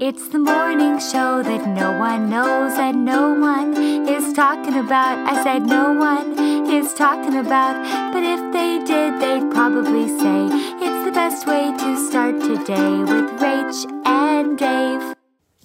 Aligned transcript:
It's 0.00 0.28
the 0.28 0.38
morning 0.38 1.00
show 1.00 1.42
that 1.42 1.66
no 1.66 1.98
one 1.98 2.30
knows 2.30 2.72
and 2.78 3.04
no 3.04 3.34
one 3.34 3.76
is 4.08 4.32
talking 4.32 4.76
about. 4.76 5.18
I 5.26 5.42
said 5.42 5.66
no 5.66 5.92
one 5.92 6.38
is 6.70 6.94
talking 6.94 7.36
about, 7.36 7.74
but 8.12 8.22
if 8.22 8.40
they 8.52 8.78
did, 8.84 9.20
they'd 9.20 9.50
probably 9.50 10.06
say 10.06 10.46
it's 10.78 11.04
the 11.04 11.10
best 11.10 11.48
way 11.48 11.72
to 11.76 12.08
start 12.08 12.40
today 12.40 12.98
with 13.00 13.26
Rach 13.40 14.06
and 14.06 14.56
Dave. 14.56 15.16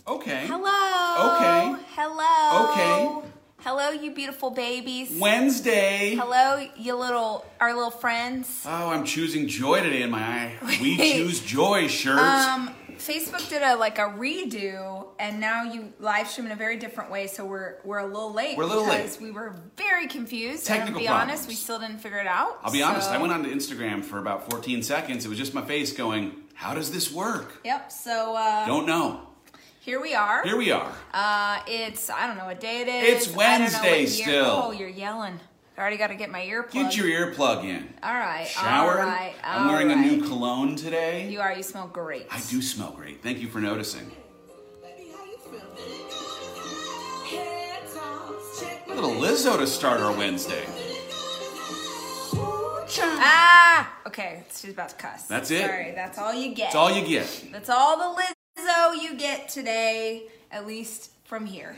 Okay. 0.08 0.48
Hello. 0.48 1.36
Okay. 1.36 1.84
Hello. 1.96 2.72
Okay. 2.72 3.30
Hello, 3.60 3.92
you 3.92 4.12
beautiful 4.12 4.50
babies. 4.50 5.16
Wednesday. 5.20 6.16
Hello, 6.16 6.68
you 6.76 6.96
little 6.96 7.46
our 7.62 7.74
little 7.74 7.92
friends. 7.92 8.64
Oh, 8.66 8.90
I'm 8.90 9.06
choosing 9.06 9.48
joy 9.48 9.82
today 9.84 10.02
in 10.02 10.10
my 10.10 10.22
eye. 10.22 10.56
We 10.82 10.98
Choose 11.14 11.40
Joy 11.40 11.88
shirt. 11.88 12.20
Um, 12.20 12.76
Facebook 12.98 13.48
did 13.50 13.62
a 13.62 13.76
like 13.76 13.98
a 13.98 14.10
redo, 14.10 15.08
and 15.20 15.40
now 15.40 15.64
you 15.64 15.94
live 16.00 16.28
stream 16.28 16.46
in 16.48 16.52
a 16.52 16.56
very 16.56 16.78
different 16.78 17.12
way. 17.12 17.28
So 17.28 17.46
we're 17.46 17.78
we're 17.84 18.00
a 18.00 18.06
little 18.06 18.34
late. 18.34 18.58
We're 18.58 18.64
a 18.64 18.68
little 18.68 18.86
because 18.86 19.20
late. 19.20 19.28
We 19.28 19.32
were 19.32 19.56
very 19.78 20.08
confused. 20.08 20.66
Technical 20.66 20.88
and 20.88 20.96
to 20.96 21.00
be 21.02 21.08
problems. 21.08 21.32
honest, 21.32 21.48
we 21.50 21.56
still 21.56 21.80
didn't 21.80 22.00
figure 22.00 22.20
it 22.20 22.28
out. 22.28 22.60
I'll 22.64 22.72
be 22.72 22.84
honest, 22.84 23.10
I 23.10 23.18
went 23.18 23.34
onto 23.34 23.54
Instagram 23.54 24.04
for 24.04 24.20
about 24.20 24.50
14 24.52 24.84
seconds. 24.84 25.26
It 25.26 25.30
was 25.30 25.38
just 25.38 25.54
my 25.54 25.64
face 25.64 25.92
going, 25.94 26.34
How 26.54 26.74
does 26.74 26.92
this 26.92 27.12
work? 27.12 27.62
Yep. 27.66 27.92
So 27.92 28.36
uh, 28.36 28.66
Don't 28.66 28.86
know. 28.86 29.28
here 29.82 30.02
we 30.02 30.14
are. 30.14 30.44
Here 30.44 30.58
we 30.58 30.72
are. 30.72 30.92
Uh, 31.14 31.60
it's 31.68 32.10
I 32.10 32.28
don't 32.28 32.38
know 32.38 32.46
what 32.46 32.60
day 32.60 32.82
it 32.82 32.88
is. 32.88 33.28
It's 33.28 33.38
I 33.38 33.58
don't 33.58 33.72
know 33.72 33.78
what 33.80 33.92
Wednesday 33.92 34.06
still. 34.06 34.46
Oh, 34.66 34.72
you're 34.72 34.90
yelling. 34.90 35.40
I 35.76 35.82
already 35.82 35.98
got 35.98 36.08
to 36.08 36.16
get 36.16 36.30
my 36.30 36.42
earplug. 36.42 36.72
Get 36.72 36.96
your 36.96 37.08
earplug 37.08 37.64
in. 37.64 37.92
All 38.04 38.14
right. 38.14 38.46
Shower. 38.46 39.00
All 39.00 39.08
right. 39.08 39.34
I'm 39.44 39.64
all 39.64 39.74
wearing 39.74 39.92
a 39.92 39.96
new 39.96 40.22
cologne 40.22 40.76
today. 40.76 41.28
You 41.30 41.42
are. 41.42 41.52
You 41.54 41.64
smell 41.64 41.88
great. 41.88 42.28
I 42.30 42.40
do 42.50 42.62
smell 42.62 42.92
great. 42.92 43.24
Thank 43.24 43.40
you 43.40 43.48
for 43.48 43.60
noticing. 43.60 44.12
A 48.88 48.94
little 48.94 49.16
Lizzo 49.16 49.58
to 49.58 49.66
start 49.66 50.00
our 50.00 50.16
Wednesday. 50.16 50.64
Ah. 53.00 53.98
Okay. 54.06 54.44
She's 54.56 54.74
about 54.74 54.90
to 54.90 54.96
cuss. 54.96 55.24
That's 55.24 55.50
it. 55.50 55.66
Sorry. 55.66 55.92
That's 55.96 56.20
all 56.20 56.36
you 56.36 56.54
get. 56.54 56.66
That's 56.66 56.76
all 56.76 56.92
you 56.92 57.04
get. 57.08 57.46
That's 57.52 57.70
all 57.70 57.98
the 57.98 58.22
Lizzo 58.22 59.02
you 59.02 59.18
get 59.18 59.50
today, 59.50 60.28
at 60.52 60.68
least 60.68 61.10
from 61.24 61.48
here. 61.48 61.76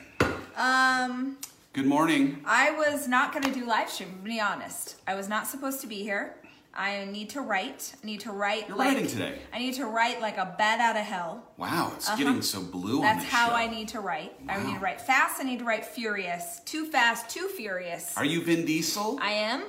Um, 0.57 1.37
Good 1.75 1.87
morning. 1.87 2.39
I 2.45 2.71
was 2.71 3.05
not 3.05 3.33
going 3.33 3.43
to 3.43 3.51
do 3.51 3.65
live 3.65 3.89
stream. 3.89 4.19
To 4.19 4.23
be 4.23 4.39
honest, 4.39 4.95
I 5.05 5.13
was 5.13 5.27
not 5.27 5.45
supposed 5.45 5.81
to 5.81 5.87
be 5.87 6.03
here. 6.03 6.37
I 6.73 7.03
need 7.03 7.31
to 7.31 7.41
write. 7.41 7.93
I 8.01 8.05
need 8.05 8.21
to 8.21 8.31
write. 8.31 8.69
You're 8.69 8.77
like, 8.77 8.93
writing 8.93 9.07
today. 9.07 9.39
I 9.51 9.59
need 9.59 9.73
to 9.73 9.85
write 9.85 10.21
like 10.21 10.37
a 10.37 10.55
bat 10.57 10.79
out 10.79 10.95
of 10.95 11.01
hell. 11.01 11.51
Wow, 11.57 11.91
it's 11.97 12.09
getting 12.15 12.41
so 12.43 12.61
blue 12.61 12.99
on 12.99 13.05
Uh-huh. 13.05 13.15
That's 13.15 13.25
how 13.29 13.49
show. 13.49 13.55
I 13.55 13.67
need 13.67 13.89
to 13.89 13.99
write. 13.99 14.31
I 14.47 14.63
need 14.63 14.75
to 14.75 14.79
write 14.79 15.01
fast. 15.01 15.41
I 15.41 15.43
need 15.43 15.59
to 15.59 15.65
write 15.65 15.85
furious. 15.85 16.61
Too 16.63 16.85
fast. 16.85 17.29
Too 17.29 17.49
furious. 17.49 18.15
Are 18.15 18.23
you 18.23 18.41
Vin 18.41 18.63
Diesel? 18.63 19.19
I 19.21 19.31
am. 19.31 19.65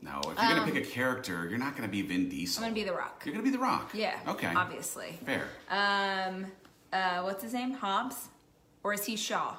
no, 0.00 0.20
if 0.20 0.24
you're 0.24 0.34
gonna 0.34 0.64
pick 0.72 0.82
a 0.82 0.88
character, 0.88 1.46
you're 1.50 1.58
not 1.58 1.76
gonna 1.76 1.86
be 1.86 2.00
Vin 2.00 2.30
Diesel. 2.30 2.64
I'm 2.64 2.70
gonna 2.70 2.80
be 2.80 2.84
the 2.84 2.96
Rock. 2.96 3.24
You're 3.26 3.34
gonna 3.34 3.44
be 3.44 3.50
The 3.50 3.58
Rock. 3.58 3.90
Yeah. 3.92 4.18
Okay. 4.26 4.50
Obviously. 4.56 5.18
Fair. 5.26 5.44
Um. 5.68 6.46
Uh. 6.90 7.20
What's 7.24 7.42
his 7.42 7.52
name? 7.52 7.72
Hobbs, 7.72 8.28
or 8.82 8.94
is 8.94 9.04
he 9.04 9.16
Shaw? 9.16 9.56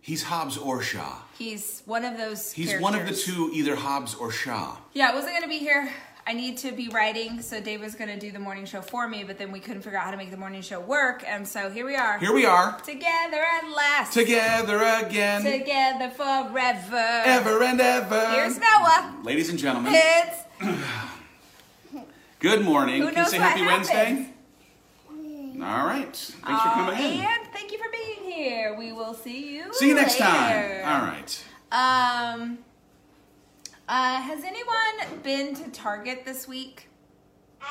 He's 0.00 0.22
Hobbs 0.24 0.56
or 0.56 0.82
Shaw. 0.82 1.18
He's 1.38 1.82
one 1.86 2.04
of 2.04 2.16
those. 2.16 2.52
He's 2.52 2.78
one 2.80 2.94
of 2.94 3.06
the 3.06 3.14
two, 3.14 3.50
either 3.52 3.76
Hobbs 3.76 4.14
or 4.14 4.30
Shaw. 4.30 4.76
Yeah, 4.94 5.10
I 5.10 5.14
wasn't 5.14 5.34
gonna 5.34 5.48
be 5.48 5.58
here. 5.58 5.90
I 6.26 6.32
need 6.32 6.58
to 6.58 6.70
be 6.72 6.88
writing, 6.88 7.42
so 7.42 7.60
Dave 7.60 7.80
was 7.80 7.94
gonna 7.94 8.18
do 8.18 8.30
the 8.30 8.38
morning 8.38 8.64
show 8.64 8.82
for 8.82 9.08
me, 9.08 9.24
but 9.24 9.36
then 9.38 9.50
we 9.52 9.58
couldn't 9.58 9.82
figure 9.82 9.98
out 9.98 10.04
how 10.04 10.10
to 10.10 10.16
make 10.16 10.30
the 10.30 10.36
morning 10.36 10.62
show 10.62 10.78
work, 10.80 11.24
and 11.26 11.46
so 11.48 11.70
here 11.70 11.84
we 11.86 11.96
are. 11.96 12.18
Here 12.18 12.32
we 12.32 12.46
are, 12.46 12.78
Together 12.80 13.42
at 13.42 13.68
last. 13.74 14.12
together 14.12 14.76
again, 15.06 15.42
Together 15.42 16.10
forever. 16.10 16.96
ever 17.24 17.62
and 17.64 17.80
ever. 17.80 18.30
Here's 18.32 18.58
Noah. 18.58 19.16
Ladies 19.24 19.48
and 19.48 19.58
gentlemen, 19.58 19.92
It's 19.96 20.38
good 22.38 22.62
morning. 22.62 23.02
who 23.02 23.08
Can 23.08 23.16
you 23.16 23.22
knows 23.22 23.30
say 23.30 23.38
what 23.38 23.48
Happy 23.48 23.60
happens. 23.62 23.88
Wednesday? 23.90 24.26
All 25.62 25.84
right. 25.86 26.16
Thanks 26.16 26.62
for 26.62 26.68
coming 26.70 26.98
in. 26.98 27.20
And 27.20 27.46
thank 27.52 27.70
you 27.72 27.78
for 27.78 27.90
being 27.90 28.19
here. 28.40 28.74
We 28.74 28.92
will 28.92 29.14
see 29.14 29.54
you. 29.56 29.72
See 29.74 29.88
you 29.88 29.94
next 29.94 30.16
time. 30.18 30.84
All 30.84 31.02
right. 31.06 31.44
Um. 31.72 32.58
Uh, 33.88 34.20
has 34.22 34.44
anyone 34.44 35.22
been 35.24 35.52
to 35.56 35.68
Target 35.70 36.24
this 36.24 36.46
week? 36.46 36.88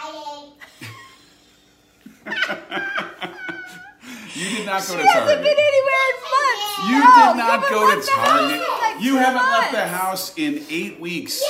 You 4.35 4.45
did 4.57 4.65
not 4.65 4.81
go 4.87 4.95
She 4.95 5.01
to 5.01 5.07
hasn't 5.07 5.25
Target. 5.27 5.43
been 5.43 5.57
anywhere 5.57 6.05
in 6.07 6.15
months. 6.21 6.87
You 6.87 6.99
No, 6.99 6.99
did 6.99 7.37
not 7.37 7.49
haven't 7.49 7.69
go 7.69 7.85
left 7.85 8.07
to 8.07 8.13
the 8.15 8.21
house 8.21 8.39
Target. 8.39 8.55
in 8.55 8.61
like 8.61 9.03
you 9.03 9.15
haven't 9.17 9.41
left 9.51 9.71
the 9.71 9.87
house 9.87 10.33
in 10.37 10.65
eight 10.69 10.99
weeks. 10.99 11.43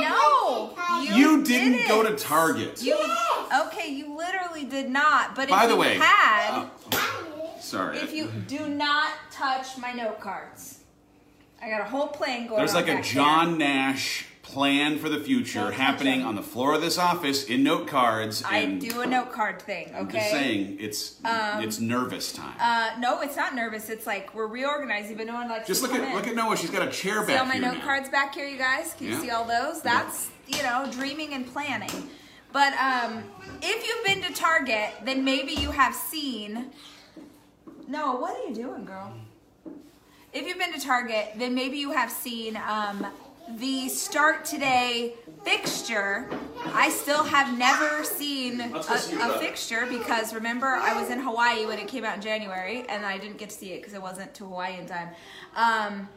No, 0.00 0.74
you, 1.02 1.14
You 1.14 1.44
didn't 1.44 1.88
go 1.88 2.02
to 2.02 2.14
Target. 2.16 2.82
You 2.82 2.96
okay? 3.66 3.88
You 3.90 4.16
literally 4.16 4.64
did 4.64 4.88
not. 4.90 5.34
But 5.34 5.48
By 5.48 5.64
if 5.64 5.68
the 5.70 5.74
you 5.74 5.80
way, 5.80 5.98
had, 5.98 6.62
uh, 6.62 6.95
sorry. 7.60 7.98
if 7.98 8.12
you 8.12 8.28
do 8.46 8.68
not 8.68 9.12
touch 9.30 9.76
my 9.78 9.92
note 9.92 10.20
cards, 10.20 10.80
I 11.62 11.68
got 11.70 11.80
a 11.80 11.84
whole 11.84 12.08
plan 12.08 12.46
going. 12.46 12.58
There's 12.58 12.74
like 12.74 12.88
a 12.88 13.02
John 13.02 13.58
Nash 13.58 14.26
plan 14.42 14.96
for 14.98 15.08
the 15.08 15.18
future 15.18 15.58
Don't 15.58 15.72
happening 15.74 16.22
on 16.22 16.36
the 16.36 16.42
floor 16.42 16.74
of 16.74 16.80
this 16.80 16.98
office 16.98 17.44
in 17.46 17.64
note 17.64 17.88
cards. 17.88 18.44
I 18.46 18.66
do 18.66 19.00
a 19.00 19.06
note 19.06 19.32
card 19.32 19.60
thing. 19.60 19.86
Okay. 19.88 19.98
I'm 19.98 20.08
just 20.10 20.30
saying, 20.30 20.76
it's 20.78 21.20
it's 21.24 21.80
nervous 21.80 22.32
time. 22.32 22.54
Uh, 22.60 22.90
no, 23.00 23.20
it's 23.22 23.36
not 23.36 23.54
nervous. 23.56 23.88
It's 23.90 24.06
like 24.06 24.32
we're 24.34 24.46
reorganizing, 24.46 25.16
but 25.16 25.26
no 25.26 25.34
one 25.34 25.48
likes 25.48 25.66
just 25.66 25.82
to 25.84 25.88
look 25.90 25.98
at 25.98 26.08
in. 26.08 26.14
look 26.14 26.28
at 26.28 26.36
Noah. 26.36 26.56
She's 26.56 26.70
got 26.70 26.86
a 26.86 26.90
chair 26.92 27.22
See 27.26 27.32
back 27.32 27.40
all 27.40 27.46
my 27.46 27.58
note 27.58 27.78
now. 27.78 27.84
cards 27.84 28.08
back 28.08 28.34
here, 28.34 28.46
you 28.46 28.58
guys? 28.58 28.94
Can 28.96 29.06
you 29.08 29.14
Yeah. 29.14 29.20
see 29.22 29.30
all 29.30 29.44
those? 29.44 29.82
That's, 29.82 30.28
you 30.46 30.62
know, 30.62 30.86
dreaming 30.92 31.32
and 31.34 31.44
planning. 31.46 32.08
But 32.52 32.72
um, 32.74 33.24
if 33.60 33.86
you've 33.86 34.04
been 34.06 34.22
to 34.22 34.32
Target, 34.38 34.90
then 35.04 35.24
maybe 35.24 35.52
you 35.52 35.72
have 35.72 35.94
seen. 35.94 36.66
No, 37.88 38.16
what 38.16 38.36
are 38.36 38.48
you 38.48 38.54
doing, 38.54 38.84
girl? 38.84 39.12
If 40.32 40.46
you've 40.46 40.58
been 40.58 40.72
to 40.72 40.80
Target, 40.80 41.28
then 41.36 41.54
maybe 41.54 41.78
you 41.78 41.92
have 41.92 42.10
seen 42.10 42.58
um, 42.68 43.06
the 43.58 43.88
Start 43.88 44.44
Today 44.44 45.14
fixture. 45.44 46.28
I 46.74 46.90
still 46.90 47.22
have 47.22 47.56
never 47.56 48.02
seen 48.02 48.60
a, 48.60 48.68
Let's 48.70 48.88
go 48.88 48.96
see 48.96 49.16
a 49.20 49.38
fixture 49.38 49.86
because 49.88 50.34
remember 50.34 50.66
I 50.66 51.00
was 51.00 51.10
in 51.10 51.20
Hawaii 51.20 51.64
when 51.66 51.78
it 51.78 51.86
came 51.86 52.04
out 52.04 52.16
in 52.16 52.22
January 52.22 52.84
and 52.88 53.06
I 53.06 53.18
didn't 53.18 53.38
get 53.38 53.50
to 53.50 53.56
see 53.56 53.72
it 53.72 53.78
because 53.78 53.94
it 53.94 54.02
wasn't 54.02 54.34
to 54.34 54.44
Hawaii 54.44 54.78
in 54.78 54.86
time. 54.86 55.08
Um, 55.54 56.08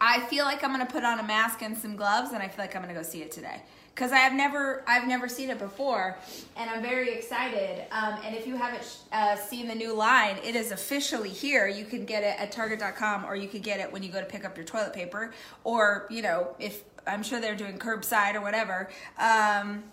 I 0.00 0.20
feel 0.26 0.44
like 0.44 0.62
I'm 0.64 0.70
gonna 0.70 0.86
put 0.86 1.04
on 1.04 1.18
a 1.18 1.22
mask 1.22 1.62
and 1.62 1.76
some 1.76 1.96
gloves, 1.96 2.32
and 2.32 2.42
I 2.42 2.48
feel 2.48 2.64
like 2.64 2.74
I'm 2.74 2.82
gonna 2.82 2.94
go 2.94 3.02
see 3.02 3.22
it 3.22 3.32
today 3.32 3.62
because 3.94 4.12
I 4.12 4.18
have 4.18 4.32
never 4.32 4.82
I've 4.86 5.06
never 5.06 5.28
seen 5.28 5.50
it 5.50 5.58
before, 5.58 6.16
and 6.56 6.68
I'm 6.68 6.82
very 6.82 7.12
excited. 7.14 7.84
Um, 7.92 8.18
and 8.24 8.34
if 8.34 8.46
you 8.46 8.56
haven't 8.56 8.98
uh, 9.12 9.36
seen 9.36 9.68
the 9.68 9.74
new 9.74 9.94
line, 9.94 10.36
it 10.44 10.56
is 10.56 10.72
officially 10.72 11.28
here. 11.28 11.66
You 11.66 11.84
can 11.84 12.04
get 12.04 12.22
it 12.22 12.40
at 12.40 12.52
Target.com, 12.52 13.24
or 13.24 13.36
you 13.36 13.48
could 13.48 13.62
get 13.62 13.80
it 13.80 13.92
when 13.92 14.02
you 14.02 14.10
go 14.10 14.20
to 14.20 14.26
pick 14.26 14.44
up 14.44 14.56
your 14.56 14.66
toilet 14.66 14.92
paper, 14.92 15.32
or 15.62 16.06
you 16.10 16.22
know 16.22 16.54
if 16.58 16.82
I'm 17.06 17.22
sure 17.22 17.40
they're 17.40 17.54
doing 17.54 17.78
curbside 17.78 18.34
or 18.34 18.40
whatever. 18.40 18.90
Um, 19.18 19.84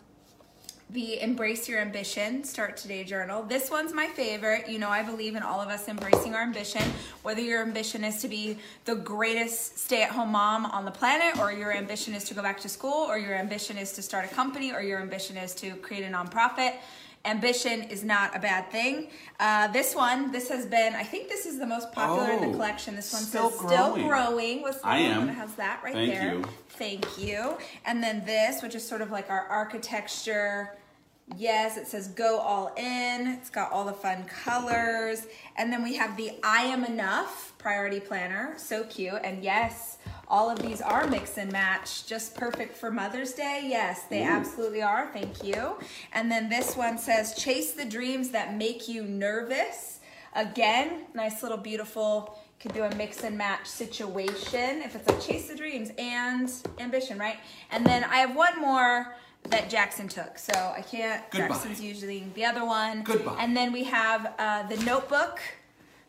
the 0.92 1.22
Embrace 1.22 1.70
Your 1.70 1.80
Ambition 1.80 2.44
Start 2.44 2.76
Today 2.76 3.06
journal. 3.06 3.44
This 3.44 3.72
one's 3.72 3.94
my 3.94 4.08
favorite. 4.08 4.68
You 4.68 4.78
know, 4.78 4.90
I 4.90 5.04
believe 5.04 5.36
in 5.36 5.44
all 5.44 5.62
of 5.62 5.70
us 5.70 5.88
embracing 5.88 6.36
our 6.36 6.42
ambition, 6.42 6.82
whether 7.24 7.40
your 7.40 7.62
ambition 7.62 8.04
is 8.04 8.22
to 8.22 8.28
be 8.28 8.58
the 8.84 8.96
greatest 8.96 9.78
stay 9.80 10.04
at 10.04 10.10
home 10.10 10.34
mom 10.34 10.66
on 10.66 10.84
the 10.84 10.92
planet, 10.92 11.40
or 11.40 11.54
your 11.54 11.72
ambition 11.72 12.14
is 12.14 12.26
to 12.26 12.34
go 12.34 12.42
back 12.42 12.60
to 12.62 12.68
school, 12.70 13.06
or 13.08 13.18
your 13.18 13.36
ambition 13.36 13.78
is 13.78 13.94
to 13.94 14.02
start 14.02 14.26
a 14.26 14.28
company, 14.34 14.74
or 14.74 14.82
your 14.82 15.00
ambition 15.00 15.38
is 15.38 15.56
to 15.56 15.72
create 15.78 16.04
a 16.04 16.08
nonprofit. 16.12 16.74
Ambition 17.24 17.84
is 17.84 18.04
not 18.04 18.36
a 18.36 18.40
bad 18.40 18.70
thing. 18.72 19.12
Uh, 19.40 19.68
this 19.68 19.96
one, 19.96 20.32
this 20.32 20.50
has 20.50 20.66
been, 20.66 20.94
I 20.96 21.04
think 21.04 21.30
this 21.30 21.46
is 21.46 21.58
the 21.60 21.68
most 21.68 21.92
popular 21.94 22.32
in 22.32 22.44
Oh, 22.44 22.48
the 22.48 22.52
collection. 22.54 22.96
This 22.96 23.14
one 23.14 23.22
still 23.22 23.50
says 23.52 23.60
still 23.60 23.96
growing. 23.96 24.08
growing. 24.08 24.62
What's 24.64 24.84
I 24.84 25.04
one 25.04 25.12
am. 25.12 25.28
has 25.30 25.54
that 25.54 25.82
right 25.84 25.94
Thank 25.94 26.14
there? 26.14 26.34
you. 26.34 26.44
Thank 26.70 27.18
you. 27.20 27.58
And 27.86 28.04
then 28.04 28.26
this, 28.26 28.62
which 28.64 28.74
is 28.76 28.86
sort 28.86 29.02
of 29.02 29.12
like 29.12 29.30
our 29.30 29.46
architecture. 29.46 30.76
Yes, 31.38 31.78
it 31.78 31.88
says 31.88 32.08
go 32.10 32.40
all 32.40 32.74
in. 32.78 33.28
It's 33.28 33.50
got 33.50 33.72
all 33.72 33.86
the 33.86 33.94
fun 33.94 34.26
colors. 34.26 35.28
And 35.58 35.72
then 35.72 35.84
we 35.84 35.96
have 35.96 36.18
the 36.18 36.34
I 36.44 36.64
am 36.64 36.84
enough 36.84 37.54
priority 37.58 38.00
planner. 38.00 38.54
So 38.58 38.84
cute. 38.84 39.20
And 39.24 39.44
yes, 39.44 39.98
all 40.28 40.50
of 40.50 40.60
these 40.60 40.82
are 40.82 41.08
mix 41.08 41.38
and 41.38 41.52
match, 41.52 42.06
just 42.06 42.36
perfect 42.36 42.76
for 42.76 42.92
Mother's 42.92 43.34
Day. 43.34 43.66
Yes, 43.66 44.04
they 44.10 44.24
absolutely 44.24 44.82
are. 44.82 45.10
Thank 45.14 45.44
you. 45.44 45.78
And 46.14 46.32
then 46.32 46.50
this 46.50 46.76
one 46.76 46.98
says 46.98 47.36
chase 47.36 47.74
the 47.74 47.86
dreams 47.86 48.30
that 48.30 48.56
make 48.56 48.88
you 48.88 49.04
nervous. 49.04 50.00
Again, 50.34 51.06
nice 51.14 51.44
little 51.44 51.58
beautiful 51.58 52.40
could 52.62 52.74
do 52.74 52.84
a 52.84 52.96
mix 52.96 53.24
and 53.24 53.38
match 53.38 53.66
situation 53.66 54.84
if 54.84 54.96
it's 54.96 55.08
like 55.08 55.20
chase 55.20 55.48
the 55.48 55.56
dreams 55.56 55.90
and 55.98 56.52
ambition, 56.80 57.18
right? 57.18 57.38
And 57.72 57.86
then 57.86 58.04
I 58.04 58.18
have 58.18 58.36
one 58.36 58.62
more 58.62 59.16
that 59.50 59.70
Jackson 59.70 60.08
took. 60.08 60.38
So 60.38 60.54
I 60.54 60.82
can't. 60.82 61.30
Goodbye. 61.32 61.48
Jackson's 61.48 61.82
usually 61.82 62.26
the 62.36 62.46
other 62.46 62.66
one. 62.66 63.04
Goodbye. 63.04 63.38
And 63.40 63.56
then 63.56 63.72
we 63.72 63.84
have 63.86 64.34
uh, 64.38 64.64
the 64.68 64.78
notebook. 64.78 65.40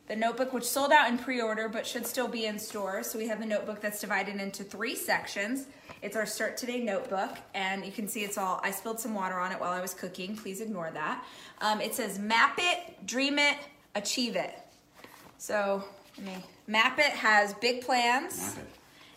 The 0.08 0.16
notebook, 0.16 0.52
which 0.52 0.64
sold 0.64 0.90
out 0.92 1.08
in 1.08 1.16
pre-order, 1.16 1.68
but 1.68 1.86
should 1.86 2.06
still 2.06 2.28
be 2.28 2.44
in 2.44 2.58
store. 2.58 3.02
So 3.02 3.18
we 3.18 3.28
have 3.28 3.40
the 3.40 3.46
notebook 3.46 3.80
that's 3.80 4.00
divided 4.00 4.36
into 4.40 4.64
three 4.64 4.96
sections. 4.96 5.66
It's 6.02 6.16
our 6.16 6.26
Start 6.26 6.56
Today 6.56 6.80
notebook, 6.80 7.38
and 7.54 7.86
you 7.86 7.92
can 7.92 8.08
see 8.08 8.24
it's 8.24 8.36
all. 8.36 8.60
I 8.64 8.72
spilled 8.72 8.98
some 8.98 9.14
water 9.14 9.38
on 9.38 9.52
it 9.52 9.60
while 9.60 9.70
I 9.70 9.80
was 9.80 9.94
cooking. 9.94 10.36
Please 10.36 10.60
ignore 10.60 10.90
that. 10.92 11.24
Um, 11.60 11.80
it 11.80 11.94
says 11.94 12.18
map 12.18 12.58
it, 12.60 13.06
dream 13.06 13.38
it, 13.38 13.56
achieve 13.94 14.34
it. 14.34 14.58
So 15.38 15.84
let 16.18 16.26
me 16.26 16.44
map 16.66 16.98
it 16.98 17.12
has 17.12 17.54
big 17.54 17.82
plans. 17.82 18.56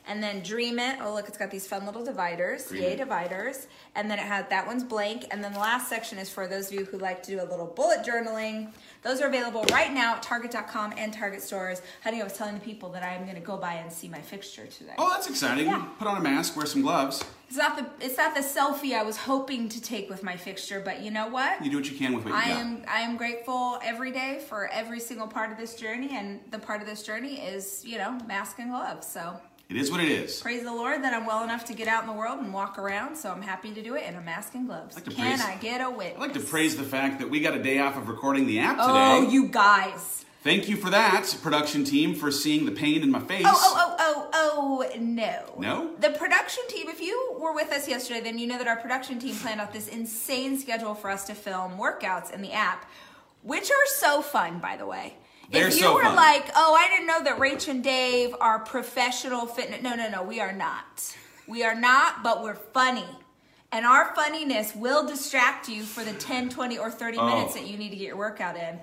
And 0.07 0.22
then 0.22 0.42
Dream 0.42 0.80
It. 0.80 1.00
Oh, 1.02 1.13
look, 1.13 1.28
it's 1.28 1.38
got 1.38 1.52
these 1.52 1.68
fun 1.68 1.86
little 1.86 2.04
dividers. 2.04 2.68
Dream 2.68 2.84
Yay, 2.84 2.94
It. 2.94 2.98
dividers. 2.98 3.68
And 3.96 4.10
then 4.10 4.19
it 4.19 4.25
has 4.25 4.46
that 4.50 4.68
one's 4.68 4.84
blank. 4.84 5.25
And 5.31 5.44
then 5.44 5.54
the 5.54 5.60
last 5.60 5.90
section 5.90 6.18
is 6.18 6.30
for 6.30 6.48
those 6.48 6.68
of 6.68 6.74
you 6.74 6.86
who 6.86 6.98
like 6.98 7.24
to 7.24 7.31
do 7.31 7.42
a 7.42 7.46
little 7.46 7.68
bullet 7.68 8.06
journaling. 8.06 8.72
Those 9.02 9.22
are 9.22 9.28
available 9.28 9.63
right 9.72 9.94
now 9.94 10.16
at 10.16 10.24
Target.com 10.24 10.94
and 10.98 11.13
Target 11.13 11.42
stores. 11.42 11.81
Honey, 12.04 12.22
I 12.22 12.24
was 12.24 12.34
telling 12.34 12.56
the 12.56 12.60
people 12.60 12.90
that 12.90 13.04
I'm 13.04 13.24
going 13.24 13.36
to 13.36 13.42
go 13.42 13.57
by 13.57 13.74
and 13.75 13.92
see 13.92 14.07
my 14.07 14.22
fixture 14.22 14.66
today. 14.66 14.94
Oh, 14.98 15.10
that's 15.10 15.30
exciting. 15.30 15.68
Yeah. 15.68 15.86
Put 16.00 16.07
on 16.07 16.18
a 16.18 16.22
mask, 16.22 16.56
wear 16.57 16.66
some 16.66 16.81
gloves. 16.81 17.24
It's 17.48 17.57
not 17.57 17.78
the 17.78 18.04
it's 18.04 18.18
not 18.18 18.34
the 18.34 18.42
selfie 18.42 18.98
I 18.98 19.04
was 19.04 19.18
hoping 19.18 19.69
to 19.69 19.80
take 19.81 20.10
with 20.10 20.24
my 20.24 20.36
fixture, 20.36 20.81
but 20.84 21.02
you 21.02 21.12
know 21.12 21.28
what? 21.28 21.63
You 21.63 21.69
do 21.69 21.78
what 21.78 21.90
you 21.90 21.96
can 21.96 22.16
with 22.16 22.25
what 22.25 22.31
you 22.31 22.36
I 22.36 22.57
am 22.57 22.81
I 22.88 23.02
am 23.02 23.18
grateful 23.18 23.80
every 23.84 24.12
day 24.12 24.44
for 24.50 24.68
every 24.69 25.00
single 25.00 25.28
part 25.28 25.52
of 25.52 25.57
this 25.57 25.75
journey, 25.75 26.10
and 26.13 26.40
the 26.50 26.57
part 26.57 26.81
of 26.81 26.88
this 26.88 27.04
journey 27.04 27.40
is 27.40 27.84
you 27.86 28.00
know 28.00 28.18
mask 28.28 28.57
and 28.57 28.72
gloves. 28.72 29.06
So 29.06 29.40
It 29.68 29.78
is 29.78 29.90
what 29.90 30.00
it 30.00 30.10
is. 30.10 30.42
praise 30.42 30.64
the 30.64 30.74
Lord 30.74 31.04
that 31.04 31.14
I'm 31.14 31.26
well 31.26 31.44
enough 31.44 31.66
to 31.66 31.74
get 31.74 31.88
out 31.88 32.04
in 32.04 32.08
the 32.08 32.16
world 32.16 32.40
and 32.40 32.54
walk 32.54 32.78
around. 32.78 33.16
So 33.16 33.32
I'm 33.32 33.42
happy 33.42 33.74
to 33.74 33.82
do 33.82 33.96
it 33.96 34.04
in 34.04 34.16
a 34.16 34.22
mask 34.22 34.54
and 34.54 34.68
gloves. 34.68 34.96
like 34.96 35.06
Can 35.06 35.16
praise- 35.16 35.42
I 35.42 35.56
get 35.56 35.82
a 35.82 35.90
witness? 35.90 36.18
I'd 36.18 36.22
like 36.22 36.34
to 36.34 36.40
praise 36.40 36.78
the 36.78 36.84
fact 36.84 37.20
that 37.20 37.30
we 37.30 37.40
got 37.40 37.56
a 37.56 37.64
day 37.64 37.80
off 37.80 37.98
of 37.98 38.08
recording 38.08 38.46
the 38.46 38.60
app 38.60 38.78
today. 38.78 39.28
Oh, 39.28 39.28
you 39.30 39.48
guys! 39.48 40.26
Thank 40.44 40.70
you 40.70 40.78
for 40.78 40.92
that, 40.92 41.36
production 41.42 41.84
team, 41.84 42.14
for 42.14 42.30
seeing 42.30 42.66
the 42.68 42.72
pain 42.72 43.02
in 43.02 43.10
my 43.10 43.20
face. 43.20 43.48
Oh, 43.48 43.56
oh, 43.56 43.96
oh, 43.98 44.30
oh, 44.32 44.88
oh, 44.94 45.00
no. 45.00 45.56
No? 45.58 45.96
The 46.00 46.12
production 46.12 46.64
team, 46.68 46.88
if 46.88 47.02
you 47.02 47.36
were 47.40 47.52
with 47.52 47.72
us 47.72 47.88
yesterday, 47.88 48.22
then 48.22 48.38
you 48.38 48.46
know 48.46 48.60
that 48.60 48.68
our 48.68 48.76
production 48.76 49.18
team 49.18 49.34
planned 49.38 49.60
out 49.60 49.74
this 49.74 49.88
insane 49.88 50.60
schedule 50.60 50.94
for 50.94 51.10
us 51.10 51.26
to 51.26 51.34
film 51.34 51.80
workouts 51.80 52.32
in 52.32 52.44
the 52.44 52.52
app, 52.52 52.88
which 53.42 53.72
are 53.72 53.86
so 53.88 54.22
fun, 54.22 54.60
by 54.60 54.78
the 54.78 54.86
way. 54.86 55.16
They're 55.51 55.68
if 55.68 55.75
you 55.75 55.81
so 55.81 55.95
were 55.95 56.03
fun. 56.03 56.15
like, 56.15 56.50
oh, 56.56 56.74
I 56.75 56.88
didn't 56.89 57.07
know 57.07 57.24
that 57.24 57.38
Rach 57.39 57.68
and 57.68 57.83
Dave 57.83 58.33
are 58.39 58.59
professional 58.59 59.45
fitness. 59.45 59.81
No, 59.81 59.95
no, 59.95 60.09
no, 60.09 60.24
we 60.24 60.39
are 60.39 60.53
not. 60.53 61.15
We 61.47 61.63
are 61.63 61.75
not, 61.75 62.24
but 62.24 62.42
we're 62.44 62.56
funny. 62.56 63.06
And 63.71 63.86
our 63.86 64.15
funniness 64.15 64.74
will 64.74 65.06
distract 65.06 65.68
you 65.68 65.83
for 65.83 66.03
the 66.03 66.13
10, 66.13 66.50
20, 66.50 66.77
or 66.77 66.89
30 66.89 67.18
Oh. 67.18 67.25
minutes 67.27 67.56
that 67.56 67.68
you 67.68 67.77
need 67.77 67.89
to 67.89 67.97
get 67.97 68.07
your 68.07 68.15
workout 68.15 68.56
in. 68.56 68.75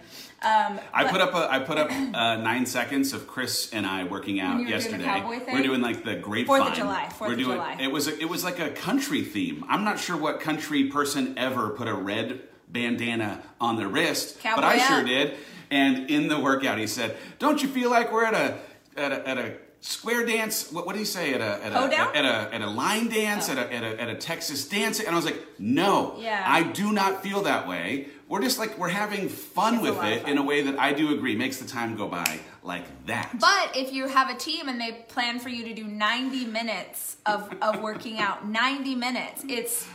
Um, 0.42 0.78
I 0.92 1.04
but- 1.04 1.10
put 1.12 1.20
up 1.22 1.34
a, 1.34 1.50
I 1.50 1.58
put 1.60 1.78
up 1.78 1.90
uh, 2.14 2.36
nine 2.36 2.66
seconds 2.66 3.12
of 3.14 3.26
Chris 3.26 3.70
and 3.72 3.86
I 3.86 4.04
working 4.04 4.38
out 4.38 4.58
you 4.60 4.64
were 4.66 4.78
doing 4.80 4.98
the 4.98 4.98
yesterday. 5.04 5.38
thing? 5.44 5.54
We're 5.54 5.62
doing 5.62 5.80
like 5.80 6.04
the 6.04 6.16
grapevine. 6.16 6.46
Fourth 6.58 6.68
of 6.72 6.74
July, 6.76 7.08
Fourth 7.08 7.28
we're 7.28 7.34
of 7.34 7.40
July. 7.40 7.78
It 7.80 7.90
was 7.90 8.06
a, 8.06 8.18
it 8.20 8.28
was 8.28 8.44
like 8.44 8.58
a 8.58 8.70
country 8.70 9.22
theme. 9.24 9.64
I'm 9.68 9.82
not 9.84 9.98
sure 9.98 10.16
what 10.16 10.40
country 10.40 10.84
person 10.90 11.34
ever 11.38 11.70
put 11.70 11.88
a 11.88 11.94
red 11.94 12.42
bandana 12.68 13.42
on 13.60 13.76
their 13.76 13.88
wrist, 13.88 14.34
but 14.42 14.42
Cowboy 14.42 14.62
I 14.66 14.78
sure 14.78 15.04
did. 15.04 15.36
And 15.72 16.10
in 16.10 16.28
the 16.28 16.38
workout, 16.38 16.76
he 16.78 16.86
said, 16.86 17.16
"Don't 17.38 17.62
you 17.62 17.69
feel 17.69 17.88
like 17.90 18.12
we're 18.12 18.26
at 18.26 18.34
a 18.34 18.58
at 18.94 19.10
a, 19.10 19.26
at 19.28 19.38
a 19.38 19.54
square 19.80 20.24
dance? 20.26 20.70
What, 20.70 20.84
what 20.84 20.92
did 20.92 20.98
he 20.98 21.04
say? 21.06 21.32
At 21.32 21.40
a 21.40 21.64
at 21.64 21.72
a, 21.72 21.78
Hoedown? 21.78 22.14
at 22.14 22.24
a 22.26 22.54
at 22.54 22.60
a 22.60 22.66
line 22.69 23.08
dance? 23.08 23.48
Oh. 23.48 23.52
At, 23.52 23.58
a, 23.58 23.72
at 23.74 23.82
a 23.82 24.00
at 24.02 24.08
a 24.10 24.14
Texas 24.14 24.69
dance?" 24.69 25.00
And 25.00 25.08
I 25.08 25.14
was 25.16 25.24
like, 25.24 25.40
"No, 25.58 26.16
Yeah. 26.20 26.44
I 26.46 26.62
do 26.62 26.92
not 26.92 27.22
feel 27.22 27.42
that 27.44 27.66
way. 27.66 28.08
We're 28.28 28.42
just 28.42 28.58
like 28.58 28.76
we're 28.78 28.88
having 28.88 29.30
fun 29.30 29.74
It's 29.76 29.82
with 29.82 30.04
it 30.04 30.22
fun. 30.22 30.30
in 30.30 30.36
a 30.38 30.42
way 30.42 30.60
that 30.62 30.78
I 30.78 30.92
do 30.92 31.14
agree 31.14 31.36
makes 31.36 31.56
the 31.56 31.66
time 31.66 31.96
go 31.96 32.06
by 32.06 32.38
like 32.62 32.84
that." 33.06 33.30
But 33.40 33.74
if 33.74 33.94
you 33.94 34.08
have 34.08 34.28
a 34.28 34.34
team 34.36 34.69
and 34.69 34.78
they 34.78 34.92
plan 35.08 35.38
for 35.40 35.48
you 35.48 35.64
to 35.64 35.72
do 35.74 35.84
90 35.84 36.44
minutes 36.46 37.16
of, 37.24 37.50
of 37.62 37.80
working 37.80 38.19
out, 38.19 38.46
90 38.46 38.94
minutes, 38.94 39.42
it's 39.48 39.86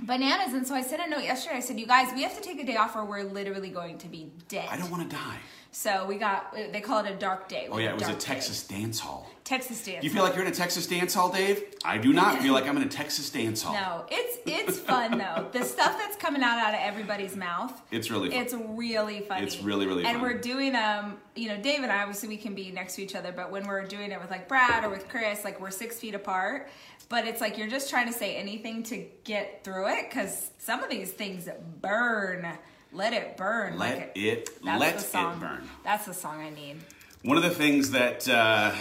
bananas. 0.00 0.54
And 0.54 0.66
so 0.66 0.74
I 0.74 0.82
sent 0.82 1.02
a 1.02 1.08
note 1.08 1.22
yesterday. 1.22 1.56
I 1.56 1.60
said, 1.60 1.78
you 1.78 1.86
guys, 1.86 2.12
we 2.14 2.22
have 2.22 2.36
to 2.36 2.42
take 2.42 2.60
a 2.60 2.64
day 2.64 2.76
off 2.76 2.96
or 2.96 3.04
we're 3.04 3.24
literally 3.24 3.70
going 3.70 3.98
to 3.98 4.08
be 4.08 4.30
dead. 4.48 4.68
I 4.70 4.76
don't 4.76 4.90
want 4.90 5.08
to 5.08 5.16
die. 5.16 5.38
So 5.78 6.06
we 6.06 6.16
got, 6.16 6.52
they 6.72 6.80
call 6.80 7.04
it 7.04 7.08
a 7.08 7.14
dark 7.14 7.48
day. 7.48 7.68
Oh 7.70 7.78
yeah, 7.78 7.90
it 7.90 7.94
was 7.94 8.02
a 8.02 8.06
Dark 8.06 8.18
day. 8.18 8.24
Texas 8.24 8.66
dance 8.66 8.98
hall. 8.98 9.30
Texas 9.44 9.84
dance. 9.84 10.00
Do 10.00 10.08
you 10.08 10.12
feel 10.12 10.24
like 10.24 10.34
you're 10.34 10.44
in 10.44 10.50
a 10.50 10.54
Texas 10.54 10.88
dance 10.88 11.14
hall, 11.14 11.30
Dave? 11.30 11.62
I 11.84 11.98
do 11.98 12.12
not 12.12 12.42
feel 12.42 12.52
like 12.52 12.66
I'm 12.66 12.76
in 12.78 12.82
a 12.82 12.88
Texas 12.88 13.30
dance 13.30 13.62
hall. 13.62 13.74
No, 13.74 14.04
it's 14.10 14.38
it's 14.44 14.76
fun 14.80 15.18
though. 15.18 15.46
The 15.52 15.62
stuff 15.62 15.96
that's 15.96 16.16
coming 16.16 16.42
out 16.42 16.58
out 16.58 16.74
of 16.74 16.80
everybody's 16.80 17.36
mouth. 17.36 17.72
It's 17.92 18.10
really 18.10 18.28
fun. 18.30 18.40
It's 18.40 18.54
really 18.54 19.20
funny. 19.20 19.46
It's 19.46 19.62
really, 19.62 19.86
really 19.86 20.02
fun. 20.02 20.14
And 20.14 20.22
we're 20.22 20.38
doing 20.38 20.74
um, 20.74 21.18
you 21.36 21.46
know, 21.46 21.56
Dave 21.56 21.84
and 21.84 21.92
I 21.92 22.00
obviously 22.00 22.28
we 22.28 22.38
can 22.38 22.56
be 22.56 22.72
next 22.72 22.96
to 22.96 23.02
each 23.04 23.14
other, 23.14 23.30
but 23.30 23.52
when 23.52 23.64
we're 23.68 23.84
doing 23.84 24.10
it 24.10 24.20
with 24.20 24.32
like 24.32 24.48
Brad 24.48 24.82
or 24.82 24.90
with 24.90 25.08
Chris, 25.08 25.44
like 25.44 25.60
we're 25.60 25.70
six 25.70 26.00
feet 26.00 26.16
apart. 26.16 26.70
But 27.08 27.24
it's 27.24 27.40
like 27.40 27.56
you're 27.56 27.70
just 27.70 27.88
trying 27.88 28.08
to 28.08 28.12
say 28.12 28.34
anything 28.34 28.82
to 28.82 29.06
get 29.22 29.62
through 29.62 29.90
it 29.96 30.10
because 30.10 30.50
some 30.58 30.82
of 30.82 30.90
these 30.90 31.12
things 31.12 31.48
burn. 31.80 32.58
Let 32.92 33.12
it 33.12 33.36
burn. 33.36 33.78
Let 33.78 33.98
like 33.98 34.12
it 34.14 34.50
that's 34.64 34.80
let 34.80 34.94
the 34.96 35.02
song. 35.02 35.36
it 35.36 35.40
burn. 35.40 35.68
That's 35.84 36.06
the 36.06 36.14
song 36.14 36.40
I 36.40 36.50
need. 36.50 36.78
One 37.22 37.36
of 37.36 37.42
the 37.42 37.50
things 37.50 37.90
that 37.90 38.28
uh, 38.28 38.74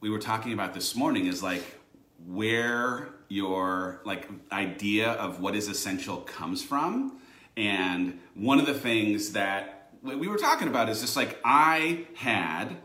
we 0.00 0.08
were 0.10 0.18
talking 0.18 0.52
about 0.52 0.72
this 0.74 0.96
morning 0.96 1.26
is 1.26 1.42
like 1.42 1.62
where 2.26 3.08
your 3.28 4.00
like 4.04 4.28
idea 4.50 5.10
of 5.12 5.40
what 5.40 5.54
is 5.54 5.68
essential 5.68 6.18
comes 6.18 6.62
from, 6.62 7.18
and 7.56 8.20
one 8.34 8.58
of 8.58 8.66
the 8.66 8.74
things 8.74 9.32
that 9.32 9.90
we 10.02 10.28
were 10.28 10.38
talking 10.38 10.68
about 10.68 10.88
is 10.88 11.00
just 11.00 11.16
like 11.16 11.38
I 11.44 12.06
had 12.14 12.76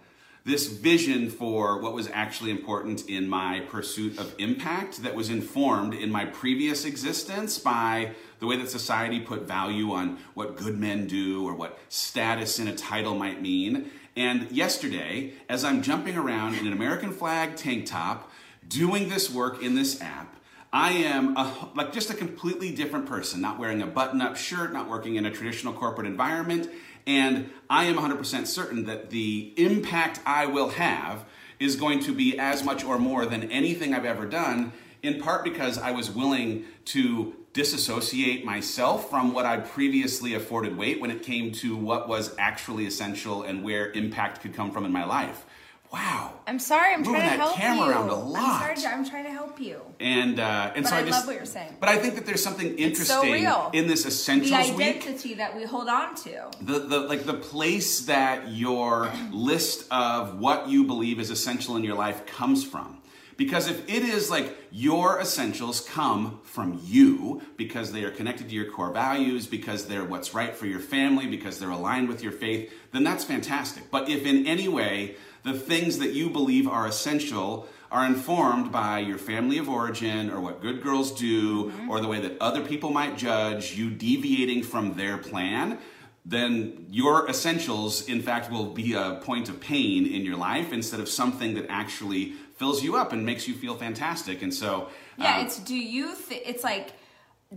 this 0.47 0.67
vision 0.67 1.29
for 1.29 1.81
what 1.81 1.93
was 1.93 2.09
actually 2.13 2.49
important 2.49 3.09
in 3.09 3.27
my 3.27 3.59
pursuit 3.69 4.17
of 4.17 4.33
impact 4.37 5.03
that 5.03 5.13
was 5.13 5.29
informed 5.29 5.93
in 5.93 6.09
my 6.09 6.23
previous 6.23 6.85
existence 6.85 7.59
by 7.59 8.09
the 8.39 8.47
way 8.47 8.55
that 8.55 8.69
society 8.69 9.19
put 9.19 9.41
value 9.41 9.91
on 9.91 10.17
what 10.35 10.55
good 10.55 10.79
men 10.79 11.05
do 11.05 11.45
or 11.45 11.53
what 11.53 11.77
status 11.89 12.59
in 12.59 12.67
a 12.69 12.73
title 12.73 13.13
might 13.13 13.41
mean. 13.41 13.91
And 14.15 14.49
yesterday, 14.49 15.33
as 15.49 15.65
I'm 15.65 15.81
jumping 15.81 16.15
around 16.15 16.55
in 16.55 16.65
an 16.65 16.71
American 16.71 17.11
flag 17.11 17.57
tank 17.57 17.85
top, 17.85 18.31
doing 18.69 19.09
this 19.09 19.29
work 19.29 19.61
in 19.61 19.75
this 19.75 20.01
app, 20.01 20.33
I 20.71 20.91
am 20.91 21.35
a, 21.35 21.71
like 21.75 21.91
just 21.91 22.09
a 22.09 22.13
completely 22.13 22.73
different 22.73 23.05
person, 23.05 23.41
not 23.41 23.59
wearing 23.59 23.81
a 23.81 23.87
button 23.87 24.21
up 24.21 24.37
shirt, 24.37 24.71
not 24.71 24.89
working 24.89 25.17
in 25.17 25.25
a 25.25 25.31
traditional 25.31 25.73
corporate 25.73 26.07
environment. 26.07 26.69
And 27.07 27.49
I 27.69 27.85
am 27.85 27.95
100% 27.95 28.45
certain 28.45 28.85
that 28.85 29.09
the 29.09 29.53
impact 29.57 30.19
I 30.25 30.45
will 30.45 30.69
have 30.69 31.25
is 31.59 31.75
going 31.75 32.01
to 32.01 32.13
be 32.13 32.37
as 32.37 32.63
much 32.63 32.83
or 32.83 32.99
more 32.99 33.25
than 33.25 33.49
anything 33.49 33.93
I've 33.93 34.05
ever 34.05 34.25
done, 34.27 34.73
in 35.01 35.19
part 35.19 35.43
because 35.43 35.79
I 35.79 35.91
was 35.91 36.11
willing 36.11 36.65
to 36.85 37.33
disassociate 37.53 38.45
myself 38.45 39.09
from 39.09 39.33
what 39.33 39.45
I 39.45 39.57
previously 39.57 40.35
afforded 40.35 40.77
weight 40.77 41.01
when 41.01 41.09
it 41.09 41.23
came 41.23 41.51
to 41.53 41.75
what 41.75 42.07
was 42.07 42.35
actually 42.37 42.85
essential 42.85 43.41
and 43.41 43.63
where 43.63 43.91
impact 43.93 44.41
could 44.41 44.53
come 44.53 44.69
from 44.69 44.85
in 44.85 44.91
my 44.91 45.05
life. 45.05 45.46
Wow. 45.91 46.33
I'm 46.45 46.59
sorry. 46.59 46.93
I'm 46.93 46.99
Moving 47.01 47.13
trying 47.15 47.23
to 47.31 47.37
that 47.37 47.39
help 47.39 47.55
camera 47.55 47.85
you. 47.85 47.91
around 47.91 48.09
a 48.09 48.15
I'm 48.37 48.75
sorry. 48.77 48.93
I'm 48.93 49.09
trying 49.09 49.23
to 49.25 49.31
help 49.31 49.59
you. 49.59 49.81
And 49.99 50.39
uh, 50.39 50.71
and 50.75 50.83
But 50.83 50.89
so 50.89 50.95
I, 50.95 50.99
I 50.99 51.03
just 51.03 51.11
love 51.19 51.27
what 51.27 51.35
you're 51.35 51.45
saying. 51.45 51.75
But 51.79 51.89
I 51.89 51.97
think 51.97 52.15
that 52.15 52.25
there's 52.25 52.43
something 52.43 52.77
interesting 52.77 53.31
real. 53.31 53.69
in 53.73 53.87
this 53.87 54.03
The 54.03 54.09
essentials 54.09 54.71
week. 54.71 54.97
identity 54.97 55.33
that 55.35 55.55
we 55.55 55.63
hold 55.63 55.87
on 55.87 56.15
to. 56.15 56.49
The, 56.61 56.79
the 56.79 56.99
like 57.01 57.23
the 57.25 57.33
place 57.33 58.01
that 58.01 58.49
your 58.51 59.11
list 59.31 59.87
of 59.91 60.39
what 60.39 60.67
you 60.67 60.83
believe 60.85 61.19
is 61.19 61.29
essential 61.31 61.75
in 61.77 61.83
your 61.83 61.95
life 61.95 62.25
comes 62.25 62.63
from. 62.65 62.97
Because 63.37 63.67
if 63.69 63.87
it 63.87 64.03
is 64.03 64.31
like 64.31 64.57
your 64.71 65.21
essentials 65.21 65.81
come 65.81 66.39
from 66.43 66.81
you 66.83 67.41
because 67.55 67.91
they 67.91 68.03
are 68.03 68.09
connected 68.09 68.49
to 68.49 68.55
your 68.55 68.71
core 68.71 68.91
values, 68.91 69.45
because 69.45 69.85
they're 69.85 70.03
what's 70.03 70.33
right 70.33 70.55
for 70.55 70.65
your 70.65 70.79
family, 70.79 71.27
because 71.27 71.59
they're 71.59 71.69
aligned 71.69 72.09
with 72.09 72.23
your 72.23 72.31
faith, 72.31 72.73
then 72.91 73.03
that's 73.03 73.23
fantastic. 73.23 73.91
But 73.91 74.09
if 74.09 74.25
in 74.25 74.47
any 74.47 74.67
way 74.67 75.15
the 75.43 75.53
things 75.53 75.99
that 75.99 76.13
you 76.13 76.29
believe 76.29 76.67
are 76.67 76.87
essential 76.87 77.67
are 77.91 78.05
informed 78.05 78.71
by 78.71 78.99
your 78.99 79.17
family 79.17 79.59
of 79.59 79.69
origin 79.69 80.29
or 80.29 80.41
what 80.41 80.61
good 80.61 80.81
girls 80.81 81.11
do 81.11 81.65
mm-hmm. 81.65 81.89
or 81.89 82.01
the 82.01 82.07
way 82.07 82.19
that 82.19 82.37
other 82.41 82.61
people 82.61 82.89
might 82.89 83.17
judge 83.17 83.75
you 83.75 83.89
deviating 83.89 84.63
from 84.63 84.95
their 84.95 85.17
plan, 85.17 85.77
then 86.25 86.85
your 86.89 87.29
essentials, 87.29 88.05
in 88.09 88.21
fact, 88.21 88.51
will 88.51 88.65
be 88.65 88.93
a 88.93 89.21
point 89.23 89.47
of 89.47 89.61
pain 89.61 90.05
in 90.05 90.25
your 90.25 90.35
life 90.35 90.73
instead 90.73 90.99
of 90.99 91.07
something 91.07 91.53
that 91.53 91.65
actually 91.69 92.33
fills 92.57 92.83
you 92.83 92.97
up 92.97 93.13
and 93.13 93.25
makes 93.25 93.47
you 93.47 93.53
feel 93.53 93.75
fantastic. 93.75 94.41
And 94.41 94.53
so, 94.53 94.89
Yeah, 95.17 95.37
um, 95.37 95.45
it's 95.45 95.59
do 95.59 95.75
you 95.75 96.15
th- 96.27 96.43
it's 96.45 96.63
like 96.63 96.93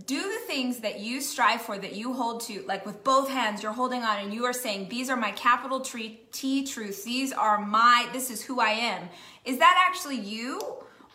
do 0.05 0.21
the 0.21 0.39
things 0.47 0.79
that 0.79 1.01
you 1.01 1.19
strive 1.19 1.61
for 1.61 1.77
that 1.77 1.93
you 1.95 2.13
hold 2.13 2.41
to 2.41 2.63
like 2.65 2.85
with 2.85 3.03
both 3.03 3.29
hands 3.29 3.61
you're 3.61 3.73
holding 3.73 4.03
on 4.03 4.19
and 4.19 4.33
you 4.33 4.45
are 4.45 4.53
saying 4.53 4.87
these 4.87 5.09
are 5.09 5.17
my 5.17 5.31
capital 5.31 5.81
T, 5.81 6.21
T 6.31 6.65
truths 6.65 7.03
these 7.03 7.33
are 7.33 7.59
my 7.59 8.07
this 8.13 8.31
is 8.31 8.41
who 8.41 8.61
I 8.61 8.69
am 8.69 9.09
is 9.43 9.57
that 9.57 9.85
actually 9.89 10.17
you 10.17 10.61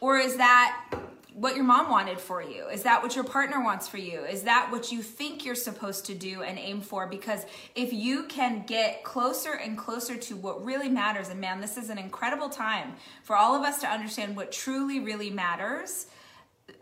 or 0.01 0.19
is 0.19 0.37
that 0.37 0.91
what 1.37 1.55
your 1.55 1.67
mom 1.67 1.91
wanted 1.91 2.19
for 2.19 2.43
you? 2.43 2.67
Is 2.69 2.85
that 2.85 3.03
what 3.03 3.15
your 3.15 3.25
partner 3.25 3.63
wants 3.63 3.87
for 3.87 3.99
you? 3.99 4.21
Is 4.21 4.45
that 4.45 4.69
what 4.73 4.91
you 4.91 5.03
think 5.03 5.45
you're 5.45 5.55
supposed 5.55 6.07
to 6.07 6.15
do 6.15 6.41
and 6.43 6.59
aim 6.59 6.81
for? 6.81 7.07
Because 7.07 7.45
if 7.75 7.93
you 7.93 8.23
can 8.25 8.65
get 8.67 9.05
closer 9.05 9.53
and 9.53 9.77
closer 9.77 10.17
to 10.17 10.35
what 10.35 10.65
really 10.65 10.89
matters, 10.89 11.29
and 11.29 11.39
man, 11.39 11.61
this 11.61 11.77
is 11.77 11.91
an 11.91 11.99
incredible 11.99 12.49
time 12.49 12.95
for 13.23 13.37
all 13.37 13.55
of 13.55 13.65
us 13.65 13.81
to 13.83 13.87
understand 13.87 14.35
what 14.35 14.51
truly, 14.51 14.99
really 14.99 15.29
matters 15.29 16.07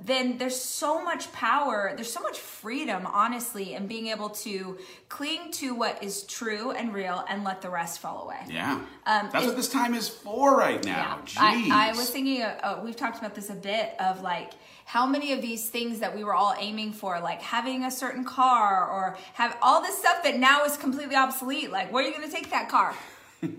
then 0.05 0.37
there's 0.37 0.61
so 0.61 1.03
much 1.03 1.33
power, 1.33 1.93
there's 1.97 2.13
so 2.13 2.21
much 2.21 2.39
freedom, 2.39 3.07
honestly, 3.07 3.73
in 3.73 3.87
being 3.87 4.09
able 4.09 4.29
to 4.29 4.77
cling 5.09 5.51
to 5.53 5.75
what 5.75 6.03
is 6.03 6.25
true 6.25 6.73
and 6.73 6.93
real 6.93 7.25
and 7.29 7.43
let 7.43 7.63
the 7.63 7.71
rest 7.71 8.01
fall 8.01 8.25
away. 8.25 8.41
Yeah. 8.47 8.75
Um, 9.07 9.31
That's 9.33 9.45
it- 9.45 9.49
what 9.49 9.57
this 9.57 9.71
time 9.71 9.95
is 9.95 10.09
for 10.09 10.57
right 10.57 10.85
now. 10.85 11.21
Jeez. 11.25 11.37
I, 11.39 11.89
I 11.89 11.93
was 11.93 12.11
thinking, 12.11 12.43
uh, 12.43 12.59
uh, 12.63 12.81
we've 12.85 12.97
talked 12.97 13.19
about 13.19 13.35
this 13.35 13.49
a 13.49 13.55
bit 13.55 13.95
of 13.99 14.21
like 14.21 14.53
how 14.85 15.07
many 15.07 15.33
of 15.33 15.41
these 15.41 15.71
things 15.71 16.01
that 16.01 16.15
we 16.15 16.23
were 16.23 16.35
all 16.35 16.55
aiming 16.59 16.93
for, 16.93 17.19
like 17.21 17.41
having 17.41 17.85
a 17.85 17.91
certain 17.91 18.25
car 18.25 18.87
or 18.87 19.17
have 19.33 19.57
all 19.63 19.81
this 19.81 19.97
stuff 19.97 20.23
that 20.23 20.39
now 20.39 20.65
is 20.67 20.77
completely 20.77 21.17
obsolete. 21.17 21.71
Like, 21.71 21.91
where 21.91 22.05
are 22.05 22.07
you 22.07 22.15
going 22.15 22.29
to 22.29 22.35
take 22.35 22.51
that 22.51 22.69
car? 22.69 22.95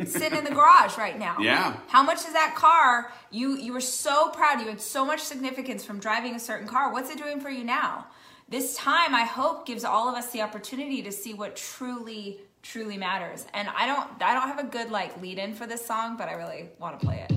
Sitting 0.06 0.38
in 0.40 0.44
the 0.44 0.52
garage 0.52 0.98
right 0.98 1.18
now. 1.20 1.38
Yeah. 1.40 1.76
How 1.88 2.02
much 2.02 2.20
is 2.20 2.34
that 2.34 2.56
car? 2.56 3.12
You 3.30 3.56
you 3.58 3.72
were 3.74 3.82
so 3.82 4.30
proud. 4.30 4.60
You 4.62 4.68
had 4.68 4.82
so 4.82 5.06
much 5.06 5.20
significance 5.20 5.86
from 5.86 6.00
driving 6.00 6.34
a 6.36 6.40
certain 6.40 6.68
car. 6.68 6.92
What's 6.92 7.10
it 7.12 7.18
doing 7.18 7.40
for 7.40 7.50
you 7.50 7.64
now? 7.64 8.08
This 8.50 8.76
time, 8.76 9.14
I 9.16 9.24
hope, 9.24 9.66
gives 9.66 9.84
all 9.84 10.08
of 10.10 10.16
us 10.16 10.32
the 10.32 10.42
opportunity 10.42 11.02
to 11.04 11.12
see 11.12 11.34
what 11.34 11.56
truly 11.56 12.40
truly 12.64 12.98
matters. 12.98 13.46
And 13.54 13.68
I 13.76 13.86
don't 13.86 14.08
I 14.24 14.34
don't 14.34 14.48
have 14.48 14.60
a 14.60 14.68
good 14.68 14.90
like 14.90 15.22
lead 15.22 15.38
in 15.38 15.54
for 15.54 15.68
this 15.68 15.86
song, 15.86 16.18
but 16.18 16.30
I 16.30 16.34
really 16.34 16.70
want 16.80 17.00
to 17.00 17.06
play 17.06 17.26
it. 17.30 17.32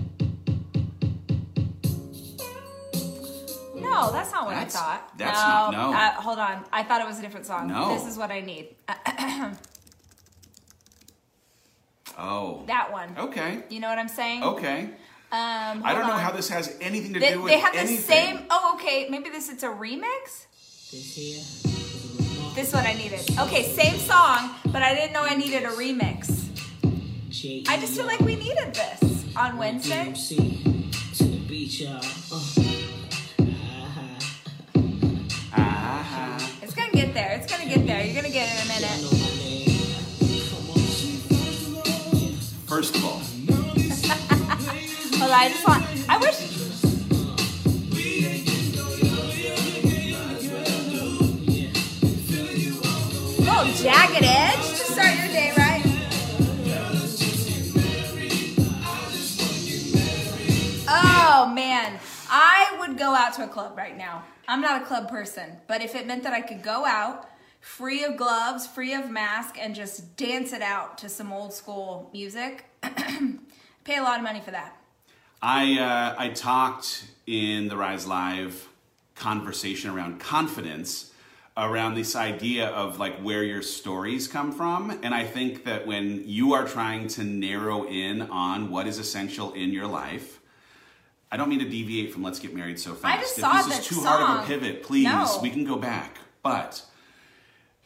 No, 3.74 4.10
that's 4.12 4.32
not 4.32 4.44
what 4.44 4.54
That's- 4.54 4.74
I 4.74 4.78
thought. 4.78 5.18
that's 5.18 5.38
not- 5.40 5.72
no. 5.72 5.92
Uh, 5.92 6.12
hold 6.14 6.38
on. 6.38 6.64
I 6.72 6.82
thought 6.82 7.00
it 7.00 7.06
was 7.06 7.18
a 7.18 7.22
different 7.22 7.46
song. 7.46 7.68
No. 7.68 7.94
This 7.94 8.06
is 8.06 8.18
what 8.18 8.30
I 8.30 8.40
need. 8.40 8.74
oh. 12.18 12.64
that 12.66 12.92
one. 12.92 13.14
Okay. 13.18 13.62
You 13.68 13.80
know 13.80 13.88
what 13.88 13.98
I'm 13.98 14.08
saying? 14.08 14.42
Okay. 14.42 14.90
Um, 15.30 15.82
I 15.84 15.92
don't 15.92 16.06
know 16.06 16.14
how 16.14 16.32
this 16.32 16.48
has 16.48 16.74
anything 16.80 17.12
to 17.14 17.20
They, 17.20 17.34
do 17.34 17.42
with 17.42 17.52
they 17.52 17.58
have 17.58 17.74
the 17.74 17.86
same. 17.96 18.40
Oh, 18.50 18.72
okay. 18.76 19.08
Maybe 19.10 19.28
this 19.28 19.50
it's 19.50 19.62
a 19.62 19.68
remix. 19.68 20.46
This 20.90 21.14
here 21.14 21.36
is 21.36 21.64
a 21.66 22.38
remote 22.38 22.54
This 22.54 22.68
is 22.68 22.74
what 22.74 22.86
I 22.86 22.94
needed. 22.94 23.20
Okay, 23.38 23.62
same 23.64 23.98
song, 23.98 24.54
but 24.72 24.82
I 24.82 24.94
didn't 24.94 25.12
know 25.12 25.22
I 25.22 25.34
needed 25.34 25.64
a 25.64 25.68
remix. 25.68 26.46
I 27.68 27.78
just 27.78 27.94
feel 27.94 28.06
like 28.06 28.20
we 28.20 28.36
needed 28.36 28.74
this 28.74 29.36
on 29.36 29.58
Wednesday. 29.58 30.12
To 30.14 31.24
the 31.24 31.38
beach, 31.46 31.80
y'all. 31.82 32.00
Uh. 32.32 32.40
Ah, 35.52 36.38
Ah, 36.40 36.50
It's 36.62 36.74
gonna 36.74 36.90
get 36.92 37.12
there. 37.12 37.32
It's 37.32 37.52
gonna 37.52 37.68
get 37.68 37.86
there. 37.86 38.02
You're 38.04 38.14
gonna 38.14 38.32
get 38.32 38.48
it 38.48 38.64
in 38.64 38.70
a 38.70 38.80
minute. 38.80 39.37
First 42.78 42.94
of 42.94 43.04
all, 43.04 43.10
on, 45.20 45.32
I 45.32 45.48
just 45.48 45.66
want. 45.66 45.84
I 46.08 46.16
wish. 46.18 46.36
Oh, 53.50 53.64
jagged 53.82 54.24
edge 54.24 54.68
to 54.78 54.84
start 54.92 55.16
your 55.16 55.26
day, 55.26 55.52
right? 55.56 55.82
Oh 60.88 61.52
man, 61.52 61.98
I 62.30 62.76
would 62.78 62.96
go 62.96 63.12
out 63.12 63.34
to 63.34 63.42
a 63.42 63.48
club 63.48 63.76
right 63.76 63.98
now. 63.98 64.22
I'm 64.46 64.60
not 64.60 64.82
a 64.82 64.84
club 64.84 65.10
person, 65.10 65.58
but 65.66 65.82
if 65.82 65.96
it 65.96 66.06
meant 66.06 66.22
that 66.22 66.32
I 66.32 66.42
could 66.42 66.62
go 66.62 66.86
out 66.86 67.28
free 67.60 68.04
of 68.04 68.16
gloves, 68.16 68.66
free 68.66 68.94
of 68.94 69.10
mask, 69.10 69.56
and 69.60 69.74
just 69.74 70.16
dance 70.16 70.52
it 70.52 70.62
out 70.62 70.98
to 70.98 71.08
some 71.08 71.32
old 71.32 71.52
school 71.52 72.10
music, 72.12 72.64
pay 73.84 73.96
a 73.96 74.02
lot 74.02 74.18
of 74.18 74.22
money 74.24 74.40
for 74.40 74.50
that. 74.50 74.76
I 75.40 75.78
uh, 75.78 76.14
I 76.18 76.28
talked 76.30 77.04
in 77.26 77.68
the 77.68 77.76
Rise 77.76 78.06
Live 78.06 78.68
conversation 79.14 79.90
around 79.90 80.18
confidence, 80.20 81.12
around 81.56 81.94
this 81.94 82.16
idea 82.16 82.68
of 82.68 82.98
like 82.98 83.18
where 83.20 83.42
your 83.44 83.62
stories 83.62 84.26
come 84.28 84.50
from, 84.52 84.98
and 85.02 85.14
I 85.14 85.24
think 85.24 85.64
that 85.64 85.86
when 85.86 86.22
you 86.28 86.54
are 86.54 86.66
trying 86.66 87.06
to 87.08 87.24
narrow 87.24 87.86
in 87.86 88.22
on 88.22 88.70
what 88.70 88.86
is 88.86 88.98
essential 88.98 89.52
in 89.52 89.72
your 89.72 89.86
life. 89.86 90.34
I 91.30 91.36
don't 91.36 91.50
mean 91.50 91.58
to 91.58 91.68
deviate 91.68 92.10
from 92.10 92.22
Let's 92.22 92.38
Get 92.38 92.54
Married 92.54 92.80
so 92.80 92.94
fast. 92.94 93.20
just 93.20 93.36
if 93.36 93.44
saw 93.44 93.52
this 93.58 93.66
that 93.66 93.80
is 93.80 93.86
too 93.86 94.00
hard 94.00 94.22
of 94.38 94.44
a 94.44 94.46
pivot, 94.46 94.82
please, 94.82 95.04
No. 95.04 95.38
we 95.42 95.50
can 95.50 95.62
go 95.66 95.76
back. 95.76 96.16
But 96.42 96.82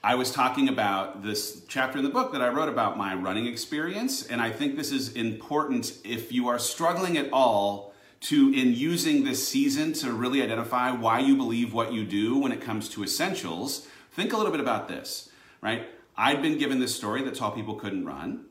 I 0.04 0.16
was 0.16 0.32
talking 0.32 0.68
about 0.68 1.22
this 1.22 1.62
chapter 1.68 1.98
in 1.98 2.02
the 2.02 2.10
book 2.10 2.32
that 2.32 2.42
I 2.42 2.48
wrote 2.48 2.68
about 2.68 2.98
my 2.98 3.14
running 3.14 3.46
experience, 3.46 4.26
and 4.26 4.40
I 4.40 4.50
think 4.50 4.76
this 4.76 4.90
is 4.90 5.12
important 5.12 5.96
if 6.02 6.32
you 6.32 6.48
are 6.48 6.58
struggling 6.58 7.16
at 7.16 7.32
all 7.32 7.94
to, 8.22 8.52
in 8.52 8.74
using 8.74 9.22
this 9.22 9.46
season, 9.46 9.92
to 9.94 10.12
really 10.12 10.42
identify 10.42 10.90
why 10.90 11.20
you 11.20 11.36
believe 11.36 11.72
what 11.72 11.92
you 11.92 12.04
do 12.04 12.36
when 12.36 12.50
it 12.50 12.60
comes 12.60 12.88
to 12.88 13.04
essentials. 13.04 13.86
Think 14.10 14.32
a 14.32 14.36
little 14.36 14.50
bit 14.50 14.60
about 14.60 14.88
this, 14.88 15.30
right? 15.60 15.86
I'd 16.16 16.42
been 16.42 16.58
given 16.58 16.80
this 16.80 16.92
story 16.92 17.22
that 17.22 17.36
tall 17.36 17.52
people 17.52 17.76
couldn't 17.76 18.04
run, 18.04 18.46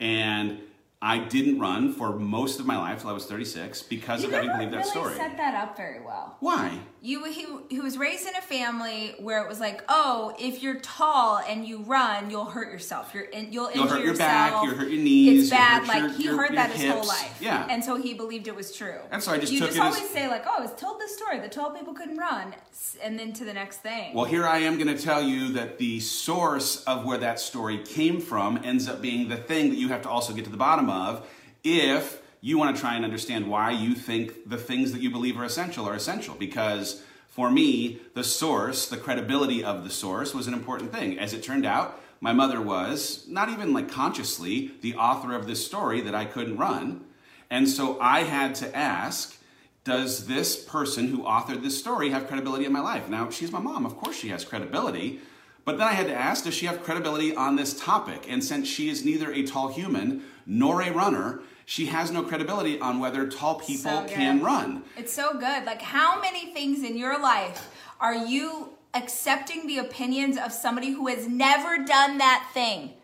and 0.00 0.58
I 1.00 1.18
didn't 1.18 1.60
run 1.60 1.92
for 1.92 2.16
most 2.18 2.58
of 2.58 2.66
my 2.66 2.76
life 2.76 3.02
till 3.02 3.10
I 3.10 3.12
was 3.12 3.24
36 3.24 3.82
because 3.82 4.24
of 4.24 4.32
having 4.32 4.50
believed 4.50 4.72
that 4.72 4.78
really 4.78 4.90
story. 4.90 5.14
set 5.14 5.36
that 5.36 5.54
up 5.54 5.76
very 5.76 6.00
well. 6.00 6.36
Why? 6.40 6.76
You 7.00 7.24
he, 7.30 7.46
he 7.70 7.78
was 7.78 7.96
raised 7.96 8.26
in 8.26 8.34
a 8.34 8.40
family 8.40 9.14
where 9.20 9.40
it 9.40 9.48
was 9.48 9.60
like, 9.60 9.84
oh, 9.88 10.34
if 10.40 10.60
you're 10.60 10.80
tall 10.80 11.38
and 11.48 11.64
you 11.64 11.78
run, 11.82 12.30
you'll 12.30 12.46
hurt 12.46 12.72
yourself. 12.72 13.12
You're 13.14 13.22
in, 13.26 13.52
you'll, 13.52 13.70
You'll 13.70 13.84
injure 13.84 13.94
hurt 13.94 13.98
your 14.00 14.08
yourself. 14.08 14.28
back, 14.28 14.64
you'll 14.64 14.74
hurt 14.74 14.88
your 14.90 15.00
knees, 15.00 15.42
It's 15.42 15.50
bad. 15.50 15.86
like 15.86 16.00
your- 16.02 16.10
he 16.10 16.24
your- 16.24 16.36
heard 16.36 16.56
that 16.56 16.72
his 16.72 16.90
whole 16.92 17.06
life. 17.06 17.38
Yeah. 17.40 17.64
And 17.70 17.84
so 17.84 17.94
he 17.94 18.14
believed 18.14 18.48
it 18.48 18.56
was 18.56 18.74
true. 18.74 18.98
And 19.12 19.22
so 19.22 19.30
I 19.30 19.38
just 19.38 19.52
you 19.52 19.60
took 19.60 19.68
just 19.68 19.78
it 19.78 19.84
as- 19.84 19.94
always 19.94 20.10
say 20.10 20.26
like, 20.26 20.46
oh, 20.48 20.54
I 20.58 20.60
was 20.60 20.72
told 20.74 20.98
this 21.00 21.14
story. 21.16 21.38
The 21.38 21.48
tall 21.48 21.70
people 21.70 21.94
couldn't 21.94 22.16
run, 22.16 22.56
and 23.00 23.16
then 23.16 23.32
to 23.34 23.44
the 23.44 23.54
next 23.54 23.76
thing. 23.82 24.14
Well, 24.14 24.24
here 24.24 24.44
I 24.48 24.58
am 24.58 24.76
going 24.76 24.94
to 24.94 25.00
tell 25.00 25.22
you 25.22 25.52
that 25.52 25.78
the 25.78 26.00
source 26.00 26.82
of 26.84 27.04
where 27.04 27.18
that 27.18 27.38
story 27.38 27.78
came 27.84 28.20
from 28.20 28.58
ends 28.64 28.88
up 28.88 29.00
being 29.00 29.28
the 29.28 29.36
thing 29.36 29.70
that 29.70 29.76
you 29.76 29.86
have 29.90 30.02
to 30.02 30.08
also 30.08 30.32
get 30.32 30.42
to 30.46 30.50
the 30.50 30.56
bottom 30.56 30.87
of 30.90 31.26
if 31.64 32.22
you 32.40 32.58
want 32.58 32.74
to 32.74 32.80
try 32.80 32.94
and 32.94 33.04
understand 33.04 33.48
why 33.48 33.70
you 33.70 33.94
think 33.94 34.48
the 34.48 34.56
things 34.56 34.92
that 34.92 35.00
you 35.00 35.10
believe 35.10 35.38
are 35.38 35.44
essential 35.44 35.88
are 35.88 35.94
essential. 35.94 36.34
Because 36.34 37.02
for 37.28 37.50
me, 37.50 38.00
the 38.14 38.24
source, 38.24 38.88
the 38.88 38.96
credibility 38.96 39.62
of 39.62 39.84
the 39.84 39.90
source 39.90 40.34
was 40.34 40.46
an 40.46 40.54
important 40.54 40.92
thing. 40.92 41.18
As 41.18 41.34
it 41.34 41.42
turned 41.42 41.66
out, 41.66 42.00
my 42.20 42.32
mother 42.32 42.60
was, 42.60 43.24
not 43.28 43.48
even 43.48 43.72
like 43.72 43.90
consciously, 43.90 44.72
the 44.80 44.94
author 44.94 45.34
of 45.34 45.46
this 45.46 45.64
story 45.64 46.00
that 46.00 46.14
I 46.14 46.24
couldn't 46.24 46.56
run. 46.56 47.04
And 47.50 47.68
so 47.68 47.98
I 48.00 48.24
had 48.24 48.54
to 48.56 48.76
ask, 48.76 49.36
does 49.84 50.26
this 50.26 50.62
person 50.62 51.08
who 51.08 51.22
authored 51.22 51.62
this 51.62 51.78
story 51.78 52.10
have 52.10 52.26
credibility 52.26 52.64
in 52.64 52.72
my 52.72 52.80
life? 52.80 53.08
Now, 53.08 53.30
she's 53.30 53.52
my 53.52 53.60
mom. 53.60 53.86
Of 53.86 53.96
course, 53.96 54.16
she 54.16 54.28
has 54.28 54.44
credibility. 54.44 55.20
But 55.68 55.76
then 55.76 55.86
I 55.86 55.92
had 55.92 56.06
to 56.06 56.14
ask, 56.14 56.44
does 56.44 56.54
she 56.54 56.64
have 56.64 56.82
credibility 56.82 57.36
on 57.36 57.56
this 57.56 57.78
topic? 57.78 58.24
And 58.26 58.42
since 58.42 58.66
she 58.66 58.88
is 58.88 59.04
neither 59.04 59.30
a 59.30 59.42
tall 59.42 59.68
human 59.68 60.22
nor 60.46 60.80
a 60.80 60.90
runner, 60.90 61.40
she 61.66 61.84
has 61.84 62.10
no 62.10 62.22
credibility 62.22 62.80
on 62.80 63.00
whether 63.00 63.28
tall 63.28 63.56
people 63.56 64.06
So 64.06 64.06
can 64.06 64.42
run. 64.42 64.82
It's 64.96 65.12
so 65.12 65.34
good. 65.34 65.66
Like, 65.66 65.82
how 65.82 66.22
many 66.22 66.54
things 66.54 66.82
in 66.82 66.96
your 66.96 67.20
life 67.20 67.68
are 68.00 68.14
you 68.14 68.70
accepting 68.94 69.66
the 69.66 69.76
opinions 69.76 70.38
of 70.38 70.52
somebody 70.52 70.92
who 70.92 71.08
has 71.08 71.28
never 71.28 71.84
done 71.84 72.16
that 72.16 72.48
thing? 72.54 72.94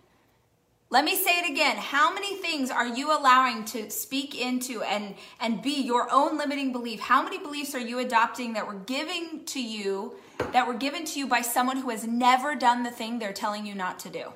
Let 0.88 1.04
me 1.04 1.16
say 1.16 1.40
it 1.40 1.50
again. 1.50 1.76
How 1.76 2.14
many 2.14 2.36
things 2.36 2.70
are 2.70 2.86
you 2.86 3.14
allowing 3.14 3.66
to 3.66 3.90
speak 3.90 4.40
into 4.40 4.80
and 4.82 5.16
and 5.38 5.60
be 5.60 5.82
your 5.82 6.10
own 6.10 6.38
limiting 6.38 6.72
belief? 6.72 7.00
How 7.00 7.22
many 7.22 7.36
beliefs 7.36 7.74
are 7.74 7.78
you 7.80 7.98
adopting 7.98 8.54
that 8.54 8.66
were 8.66 8.72
giving 8.72 9.44
to 9.48 9.62
you 9.62 10.14
that 10.52 10.66
were 10.66 10.74
given 10.74 11.04
to 11.04 11.18
you 11.18 11.26
by 11.26 11.40
someone 11.40 11.78
who 11.78 11.90
has 11.90 12.06
never 12.06 12.54
done 12.54 12.82
the 12.82 12.90
thing 12.90 13.18
they're 13.18 13.32
telling 13.32 13.66
you 13.66 13.74
not 13.74 13.98
to 14.00 14.08
do? 14.08 14.32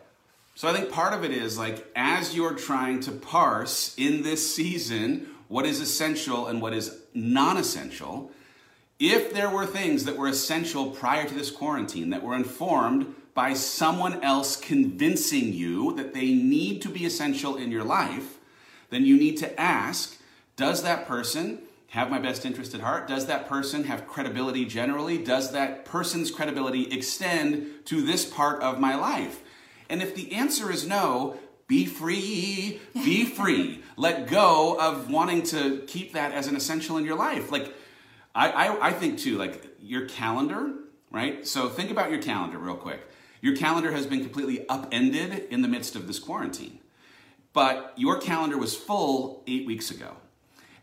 So 0.55 0.69
I 0.69 0.73
think 0.73 0.91
part 0.91 1.15
of 1.15 1.25
it 1.25 1.31
is 1.31 1.57
like 1.57 1.87
as 1.95 2.35
you're 2.35 2.55
trying 2.55 3.01
to 3.01 3.13
parse 3.13 3.95
in 3.97 4.23
this 4.23 4.55
season 4.55 5.29
what 5.49 5.65
is 5.65 5.81
essential 5.81 6.47
and 6.47 6.61
what 6.61 6.75
is 6.75 6.99
non 7.15 7.57
essential, 7.57 8.31
if 8.99 9.33
there 9.33 9.51
were 9.51 9.67
things 9.67 10.05
that 10.05 10.17
were 10.17 10.29
essential 10.29 10.91
prior 10.91 11.29
to 11.29 11.35
this 11.35 11.51
quarantine 11.51 12.11
that 12.11 12.23
were 12.23 12.35
informed 12.35 13.15
by 13.35 13.55
someone 13.55 14.21
else 14.25 14.57
convincing 14.57 15.53
you 15.53 15.95
that 15.95 16.13
they 16.13 16.35
need 16.35 16.83
to 16.83 16.89
be 16.89 17.07
essential 17.07 17.57
in 17.57 17.71
your 17.71 17.85
life, 17.85 18.39
then 18.91 19.05
you 19.05 19.17
need 19.17 19.37
to 19.37 19.61
ask 19.61 20.19
does 20.57 20.83
that 20.83 21.07
person 21.07 21.61
have 21.89 22.11
my 22.11 22.19
best 22.19 22.45
interest 22.45 22.75
at 22.75 22.81
heart? 22.81 23.09
Does 23.09 23.27
that 23.27 23.49
person 23.49 23.85
have 23.85 24.07
credibility 24.07 24.65
generally? 24.65 25.19
Does 25.19 25.53
that 25.53 25.85
person's 25.85 26.31
credibility 26.31 26.93
extend 26.93 27.87
to 27.87 28.03
this 28.03 28.27
part 28.27 28.63
of 28.63 28.79
my 28.79 28.95
life? 28.95 29.43
And 29.89 30.03
if 30.03 30.15
the 30.15 30.33
answer 30.33 30.71
is 30.71 30.87
no, 30.87 31.39
be 31.67 31.87
free, 31.87 32.81
be 32.93 33.25
free. 33.37 33.83
Let 33.97 34.29
go 34.29 34.77
of 34.79 35.11
wanting 35.11 35.43
to 35.45 35.83
keep 35.87 36.13
that 36.13 36.33
as 36.33 36.47
an 36.47 36.57
essential 36.57 36.99
in 36.99 37.05
your 37.05 37.17
life. 37.17 37.51
Like, 37.51 37.75
I, 38.35 38.51
I, 38.51 38.89
I 38.89 38.93
think 38.93 39.19
too, 39.19 39.39
like 39.39 39.65
your 39.81 40.07
calendar, 40.07 40.73
right? 41.11 41.47
So 41.47 41.69
think 41.69 41.91
about 41.91 42.11
your 42.11 42.21
calendar 42.21 42.59
real 42.59 42.77
quick. 42.77 43.01
Your 43.41 43.57
calendar 43.57 43.93
has 43.93 44.07
been 44.07 44.21
completely 44.21 44.69
upended 44.69 45.47
in 45.51 45.63
the 45.63 45.69
midst 45.69 45.97
of 45.97 46.07
this 46.07 46.19
quarantine. 46.19 46.81
But 47.53 47.95
your 47.97 48.21
calendar 48.21 48.59
was 48.59 48.77
full 48.77 49.43
eight 49.47 49.67
weeks 49.67 49.91
ago. 49.91 50.17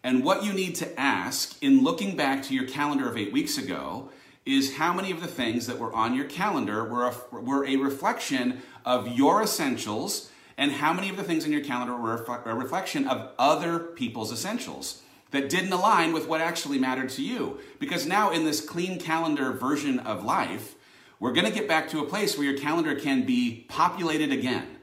And 0.05 0.23
what 0.23 0.43
you 0.43 0.53
need 0.53 0.75
to 0.75 0.99
ask 0.99 1.57
in 1.63 1.83
looking 1.83 2.15
back 2.15 2.43
to 2.43 2.53
your 2.53 2.67
calendar 2.67 3.09
of 3.09 3.17
eight 3.17 3.33
weeks 3.33 3.57
ago 3.57 4.09
is 4.45 4.75
how 4.75 4.93
many 4.93 5.09
of 5.09 5.19
the 5.19 5.25
things 5.25 5.65
that 5.65 5.79
were 5.79 5.91
on 5.95 6.13
your 6.13 6.25
calendar 6.25 6.83
were 6.83 7.05
a, 7.05 7.41
were 7.41 7.65
a 7.65 7.77
reflection 7.77 8.61
of 8.85 9.07
your 9.07 9.41
essentials, 9.41 10.29
and 10.59 10.73
how 10.73 10.93
many 10.93 11.09
of 11.09 11.17
the 11.17 11.23
things 11.23 11.43
in 11.43 11.51
your 11.51 11.63
calendar 11.63 11.97
were 11.97 12.23
a 12.23 12.51
a 12.51 12.53
reflection 12.53 13.07
of 13.07 13.31
other 13.39 13.79
people's 13.79 14.31
essentials 14.31 15.01
that 15.31 15.49
didn't 15.49 15.73
align 15.73 16.13
with 16.13 16.27
what 16.27 16.39
actually 16.39 16.77
mattered 16.77 17.09
to 17.09 17.23
you. 17.23 17.57
Because 17.79 18.05
now, 18.05 18.29
in 18.29 18.45
this 18.45 18.63
clean 18.63 18.99
calendar 18.99 19.53
version 19.53 19.97
of 19.97 20.23
life, 20.23 20.75
we're 21.19 21.33
going 21.33 21.47
to 21.47 21.51
get 21.51 21.67
back 21.67 21.89
to 21.89 21.99
a 21.99 22.05
place 22.05 22.37
where 22.37 22.45
your 22.45 22.59
calendar 22.59 22.93
can 22.93 23.25
be 23.25 23.65
populated 23.69 24.31
again. 24.31 24.74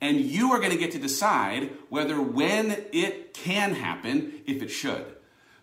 And 0.00 0.20
you 0.20 0.52
are 0.52 0.58
going 0.58 0.70
to 0.70 0.78
get 0.78 0.92
to 0.92 0.98
decide 0.98 1.70
whether 1.88 2.20
when 2.20 2.84
it 2.92 3.34
can 3.34 3.74
happen, 3.74 4.40
if 4.46 4.62
it 4.62 4.68
should. 4.68 5.04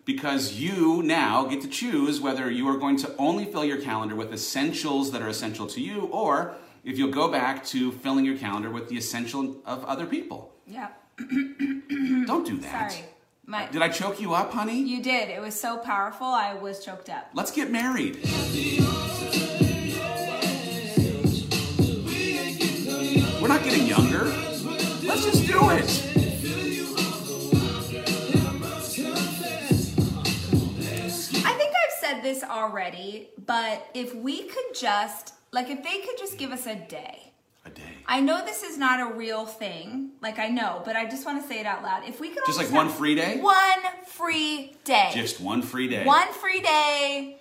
Because 0.04 0.54
you 0.54 1.02
now 1.02 1.44
get 1.46 1.60
to 1.62 1.68
choose 1.68 2.20
whether 2.20 2.50
you 2.50 2.66
are 2.68 2.76
going 2.78 2.96
to 2.98 3.14
only 3.18 3.44
fill 3.44 3.64
your 3.64 3.80
calendar 3.80 4.14
with 4.14 4.32
essentials 4.32 5.10
that 5.12 5.20
are 5.22 5.28
essential 5.28 5.66
to 5.66 5.80
you, 5.80 6.02
or 6.06 6.54
if 6.84 6.96
you'll 6.98 7.10
go 7.10 7.28
back 7.30 7.64
to 7.66 7.92
filling 7.92 8.24
your 8.24 8.38
calendar 8.38 8.70
with 8.70 8.88
the 8.88 8.96
essential 8.96 9.56
of 9.66 9.84
other 9.84 10.06
people. 10.06 10.54
Yeah. 10.66 10.88
Don't 11.18 12.46
do 12.46 12.58
that. 12.58 12.92
Sorry. 12.92 13.04
My, 13.44 13.66
Did 13.66 13.80
I 13.82 13.88
choke 13.88 14.20
you 14.20 14.34
up, 14.34 14.52
honey? 14.52 14.82
you 14.82 15.02
did. 15.02 15.30
It 15.30 15.40
was 15.40 15.58
so 15.58 15.78
powerful. 15.78 16.26
I 16.26 16.52
was 16.54 16.84
choked 16.84 17.08
up. 17.08 17.30
Let's 17.32 17.50
get 17.50 17.70
married. 17.70 18.18
We're 23.48 23.54
not 23.54 23.64
getting 23.64 23.86
younger. 23.86 24.24
Let's 24.24 25.24
just 25.24 25.46
do 25.46 25.70
it. 25.70 25.88
I 31.46 31.52
think 31.54 31.72
I've 31.72 31.98
said 31.98 32.22
this 32.22 32.44
already, 32.44 33.30
but 33.46 33.88
if 33.94 34.14
we 34.14 34.42
could 34.42 34.74
just, 34.74 35.32
like, 35.50 35.70
if 35.70 35.82
they 35.82 36.00
could 36.00 36.18
just 36.18 36.36
give 36.36 36.52
us 36.52 36.66
a 36.66 36.74
day. 36.74 37.32
A 37.64 37.70
day. 37.70 37.82
I 38.06 38.20
know 38.20 38.44
this 38.44 38.62
is 38.62 38.76
not 38.76 39.00
a 39.00 39.14
real 39.14 39.46
thing. 39.46 40.10
Like, 40.20 40.38
I 40.38 40.48
know, 40.48 40.82
but 40.84 40.94
I 40.94 41.08
just 41.08 41.24
want 41.24 41.40
to 41.40 41.48
say 41.48 41.58
it 41.58 41.64
out 41.64 41.82
loud. 41.82 42.06
If 42.06 42.20
we 42.20 42.28
could 42.28 42.42
Just 42.44 42.58
like 42.58 42.70
one 42.70 42.88
have 42.88 42.96
free 42.96 43.14
day? 43.14 43.40
One 43.40 43.80
free 44.04 44.74
day. 44.84 45.10
Just 45.14 45.40
one 45.40 45.62
free 45.62 45.88
day. 45.88 46.04
one 46.04 46.30
free 46.34 46.60
day. 46.60 47.38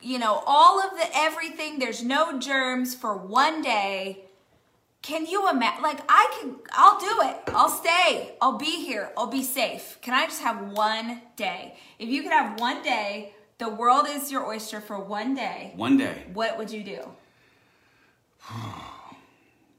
You 0.00 0.20
know, 0.20 0.42
all 0.46 0.80
of 0.80 0.92
the 0.92 1.06
everything. 1.14 1.78
There's 1.78 2.02
no 2.02 2.38
germs 2.38 2.94
for 2.94 3.14
one 3.14 3.60
day. 3.60 4.24
Can 5.02 5.24
you 5.26 5.48
imagine? 5.48 5.82
Like, 5.82 6.00
I 6.08 6.36
can, 6.40 6.56
I'll 6.72 7.00
do 7.00 7.20
it. 7.22 7.36
I'll 7.54 7.70
stay. 7.70 8.34
I'll 8.40 8.58
be 8.58 8.84
here. 8.84 9.10
I'll 9.16 9.26
be 9.28 9.42
safe. 9.42 9.98
Can 10.02 10.12
I 10.14 10.26
just 10.26 10.42
have 10.42 10.72
one 10.72 11.22
day? 11.36 11.74
If 11.98 12.08
you 12.10 12.22
could 12.22 12.32
have 12.32 12.60
one 12.60 12.82
day, 12.82 13.32
the 13.58 13.68
world 13.70 14.06
is 14.08 14.30
your 14.30 14.46
oyster 14.46 14.80
for 14.80 14.98
one 15.00 15.34
day, 15.34 15.72
One 15.76 15.96
day. 15.96 16.24
what 16.32 16.58
would 16.58 16.70
you 16.70 16.82
do? 16.84 17.00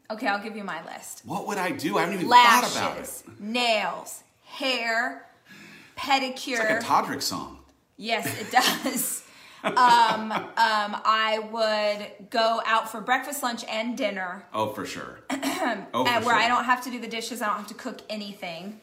Okay, 0.09 0.27
I'll 0.27 0.43
give 0.43 0.57
you 0.57 0.65
my 0.65 0.83
list 0.83 1.21
What 1.23 1.47
would 1.47 1.57
I 1.57 1.71
do? 1.71 1.97
I 1.97 2.01
haven't 2.01 2.15
even 2.15 2.27
thought 2.27 2.69
about 2.69 2.97
it. 2.97 3.23
nails, 3.39 4.23
hair, 4.43 5.25
pedicure. 5.97 6.59
It's 6.59 6.59
like 6.59 6.69
a 6.69 6.85
Todrick 6.85 7.21
song. 7.21 7.59
Yes, 7.95 8.27
it 8.41 8.51
does. 8.83 9.20
Um, 9.63 10.31
um, 10.31 10.51
I 10.57 11.39
would 11.51 12.29
go 12.29 12.61
out 12.65 12.91
for 12.91 13.01
breakfast, 13.01 13.43
lunch, 13.43 13.63
and 13.69 13.97
dinner, 13.97 14.45
Oh, 14.53 14.73
for 14.73 14.85
sure. 14.85 15.19
oh, 15.29 15.85
for 15.93 16.03
where 16.03 16.21
sure. 16.21 16.33
I 16.33 16.47
don't 16.47 16.63
have 16.65 16.83
to 16.85 16.91
do 16.91 16.99
the 16.99 17.07
dishes. 17.07 17.41
I 17.41 17.47
don't 17.47 17.57
have 17.57 17.67
to 17.67 17.73
cook 17.73 18.01
anything. 18.09 18.79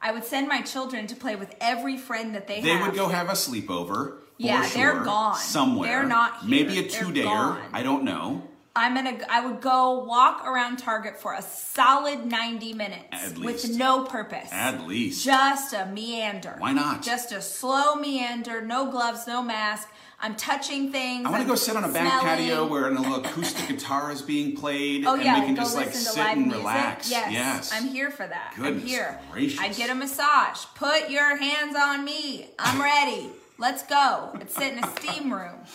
I 0.00 0.10
would 0.12 0.24
send 0.24 0.48
my 0.48 0.62
children 0.62 1.06
to 1.08 1.16
play 1.16 1.36
with 1.36 1.54
every 1.60 1.96
friend 1.96 2.34
that 2.34 2.46
they, 2.46 2.60
They 2.60 2.70
have. 2.70 2.86
would 2.86 2.96
go 2.96 3.08
have 3.08 3.28
a 3.28 3.32
sleepover. 3.32 4.14
Yeah, 4.38 4.68
they're 4.74 5.00
gone 5.04 5.36
somewhere. 5.36 5.88
They're 5.88 6.08
not 6.08 6.40
here. 6.40 6.50
Maybe 6.50 6.78
a 6.80 6.88
two-dayer. 6.88 7.60
I 7.72 7.82
don't 7.84 8.02
know. 8.02 8.42
I'm 8.74 8.94
gonna. 8.94 9.18
I 9.28 9.44
would 9.46 9.60
go 9.60 10.04
walk 10.04 10.46
around 10.46 10.78
Target 10.78 11.18
for 11.20 11.34
a 11.34 11.42
solid 11.42 12.24
90 12.24 12.72
minutes 12.72 13.04
At 13.12 13.38
with 13.38 13.68
no 13.76 14.04
purpose. 14.04 14.48
At 14.50 14.86
least. 14.86 15.24
Just 15.24 15.74
a 15.74 15.86
meander. 15.86 16.54
Why 16.58 16.72
not? 16.72 17.02
Just 17.02 17.32
a 17.32 17.42
slow 17.42 17.96
meander, 17.96 18.62
no 18.62 18.90
gloves, 18.90 19.26
no 19.26 19.42
mask. 19.42 19.88
I'm 20.24 20.36
touching 20.36 20.92
things. 20.92 21.26
I 21.26 21.30
want 21.30 21.42
to 21.42 21.48
go 21.48 21.56
sit 21.56 21.74
on 21.76 21.82
a 21.84 21.88
back 21.88 22.20
smelling. 22.20 22.24
patio 22.46 22.66
where 22.70 22.86
an 22.86 22.96
acoustic 22.96 23.68
guitar 23.68 24.10
is 24.12 24.22
being 24.22 24.56
played, 24.56 25.04
Oh 25.04 25.14
and 25.14 25.24
yeah, 25.24 25.40
we 25.40 25.46
can 25.46 25.56
just 25.56 25.74
like 25.76 25.92
sit 25.92 26.16
and 26.16 26.42
music. 26.42 26.58
relax. 26.60 27.10
Yes, 27.10 27.72
I'm 27.74 27.88
here 27.88 28.10
for 28.10 28.26
that. 28.26 28.54
Goodness 28.56 28.82
I'm 28.84 28.88
here. 28.88 29.20
gracious. 29.32 29.60
I 29.60 29.68
get 29.72 29.90
a 29.90 29.94
massage. 29.94 30.64
Put 30.76 31.10
your 31.10 31.36
hands 31.36 31.76
on 31.76 32.04
me. 32.04 32.48
I'm 32.58 32.80
ready. 32.80 33.30
Let's 33.58 33.82
go. 33.82 34.30
Let's 34.34 34.54
sit 34.54 34.72
in 34.72 34.82
a 34.82 34.86
steam 34.96 35.32
room. 35.32 35.56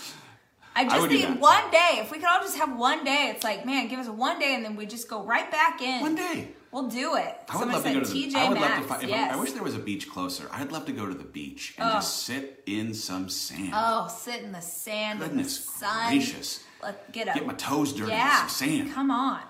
I 0.78 0.84
just 0.86 1.10
do 1.10 1.16
need 1.16 1.40
one 1.40 1.72
day. 1.72 1.98
If 2.02 2.12
we 2.12 2.20
could 2.20 2.28
all 2.28 2.40
just 2.40 2.58
have 2.58 2.78
one 2.78 3.04
day, 3.04 3.32
it's 3.34 3.44
like, 3.44 3.66
man, 3.66 3.88
give 3.88 4.00
us 4.00 4.08
one 4.08 4.40
day, 4.40 4.54
and 4.54 4.64
then 4.64 4.76
we 4.76 4.86
just 4.86 5.10
go 5.10 5.24
right 5.24 5.50
back 5.50 5.82
in. 5.82 6.02
One 6.02 6.16
day. 6.16 6.50
We'll 6.72 6.88
do 6.90 7.16
it. 7.16 7.36
I 7.50 7.58
would 7.58 7.72
Somebody 7.72 7.74
love 7.74 7.84
to 7.84 7.90
said 7.90 7.94
go 7.94 8.04
to 8.04 8.14
the. 8.14 8.28
TJ 8.28 8.36
I 8.36 8.50
would 8.50 8.60
love 8.60 8.78
to 8.78 8.84
find. 8.84 9.04
I- 9.04 9.08
yes. 9.08 9.34
I 9.34 9.36
wish 9.38 9.52
there 9.54 9.64
was 9.64 9.76
a 9.76 9.80
beach 9.80 10.10
closer. 10.10 10.48
I'd 10.52 10.72
love 10.72 10.86
to 10.86 10.92
go 10.92 11.08
to 11.08 11.14
the 11.16 11.24
beach 11.24 11.74
and 11.78 11.92
just 11.94 12.24
sit 12.24 12.62
in 12.66 12.94
some 12.94 13.30
sand. 13.30 13.72
Oh, 13.74 14.08
sit 14.08 14.44
in 14.44 14.52
the 14.52 14.62
sand 14.62 15.20
in 15.20 15.24
the 15.24 15.28
Goodness 15.30 15.66
sun. 15.66 16.10
gracious. 16.10 16.64
Let 16.84 17.12
get 17.12 17.30
up. 17.30 17.36
Get 17.36 17.48
my 17.48 17.54
toes 17.54 17.94
dirty 17.94 18.12
yeah. 18.12 18.44
with 18.44 18.52
some 18.52 18.68
sand. 18.70 18.94
Come 18.94 19.10
on. 19.10 19.42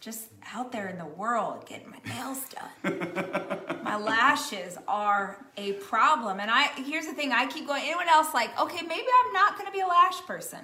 Just 0.00 0.28
out 0.54 0.70
there 0.70 0.88
in 0.88 0.96
the 0.98 1.04
world 1.06 1.66
getting 1.66 1.90
my 1.90 1.98
nails 2.14 2.38
done. 2.48 3.82
my 3.82 3.96
lashes 3.96 4.78
are 4.86 5.44
a 5.56 5.72
problem. 5.74 6.38
And 6.40 6.50
I 6.50 6.68
here's 6.82 7.06
the 7.06 7.12
thing, 7.14 7.32
I 7.32 7.46
keep 7.46 7.66
going, 7.66 7.82
anyone 7.84 8.08
else 8.08 8.32
like, 8.32 8.58
okay, 8.60 8.82
maybe 8.86 9.06
I'm 9.26 9.32
not 9.32 9.58
gonna 9.58 9.72
be 9.72 9.80
a 9.80 9.86
lash 9.86 10.20
person. 10.26 10.60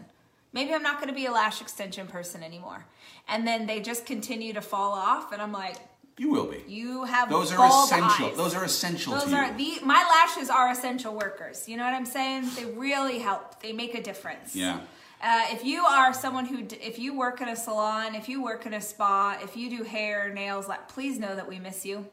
Maybe 0.53 0.73
I'm 0.73 0.85
not 0.85 1.01
gonna 1.01 1.13
be 1.13 1.27
a 1.27 1.33
lash 1.33 1.61
extension 1.61 2.07
person 2.07 2.45
anymore. 2.45 2.87
And 3.27 3.45
then 3.47 3.67
they 3.67 3.81
just 3.81 4.07
continue 4.07 4.53
to 4.53 4.61
fall 4.61 4.93
off, 4.93 5.33
and 5.33 5.43
I'm 5.43 5.51
like, 5.53 5.77
You 6.17 6.31
will 6.31 6.47
be. 6.47 6.63
you 6.69 7.03
have 7.05 7.29
Those 7.29 7.53
are 7.53 7.67
essential. 7.67 8.27
eyes. 8.27 8.37
Those 8.37 8.55
are 8.55 8.63
essential 8.65 9.15
Those 9.15 9.25
to 9.25 9.35
are 9.35 9.53
the 9.53 9.81
my 9.83 10.05
lashes 10.15 10.49
are 10.49 10.71
essential 10.71 11.13
workers. 11.13 11.69
You 11.69 11.77
know 11.77 11.83
what 11.85 11.93
I'm 11.95 12.07
saying? 12.07 12.51
They 12.55 12.67
really 12.67 13.19
help. 13.19 13.61
They 13.61 13.73
make 13.73 13.95
a 13.97 14.03
difference. 14.03 14.55
Yeah. 14.55 14.79
Uh, 15.23 15.47
if 15.51 15.65
you 15.65 15.85
are 15.85 16.13
someone 16.13 16.45
who, 16.45 16.67
if 16.81 16.99
you 16.99 17.17
work 17.17 17.41
in 17.41 17.49
a 17.49 17.57
salon, 17.57 18.15
if 18.15 18.29
you 18.29 18.43
work 18.43 18.67
in 18.67 18.75
a 18.75 18.81
spa, 18.81 19.39
if 19.43 19.57
you 19.57 19.71
do 19.71 19.83
hair, 19.83 20.33
nails, 20.35 20.69
like, 20.69 20.87
please 20.89 21.19
know 21.19 21.35
that 21.35 21.49
we 21.49 21.59
miss 21.59 21.85
you. 21.87 22.07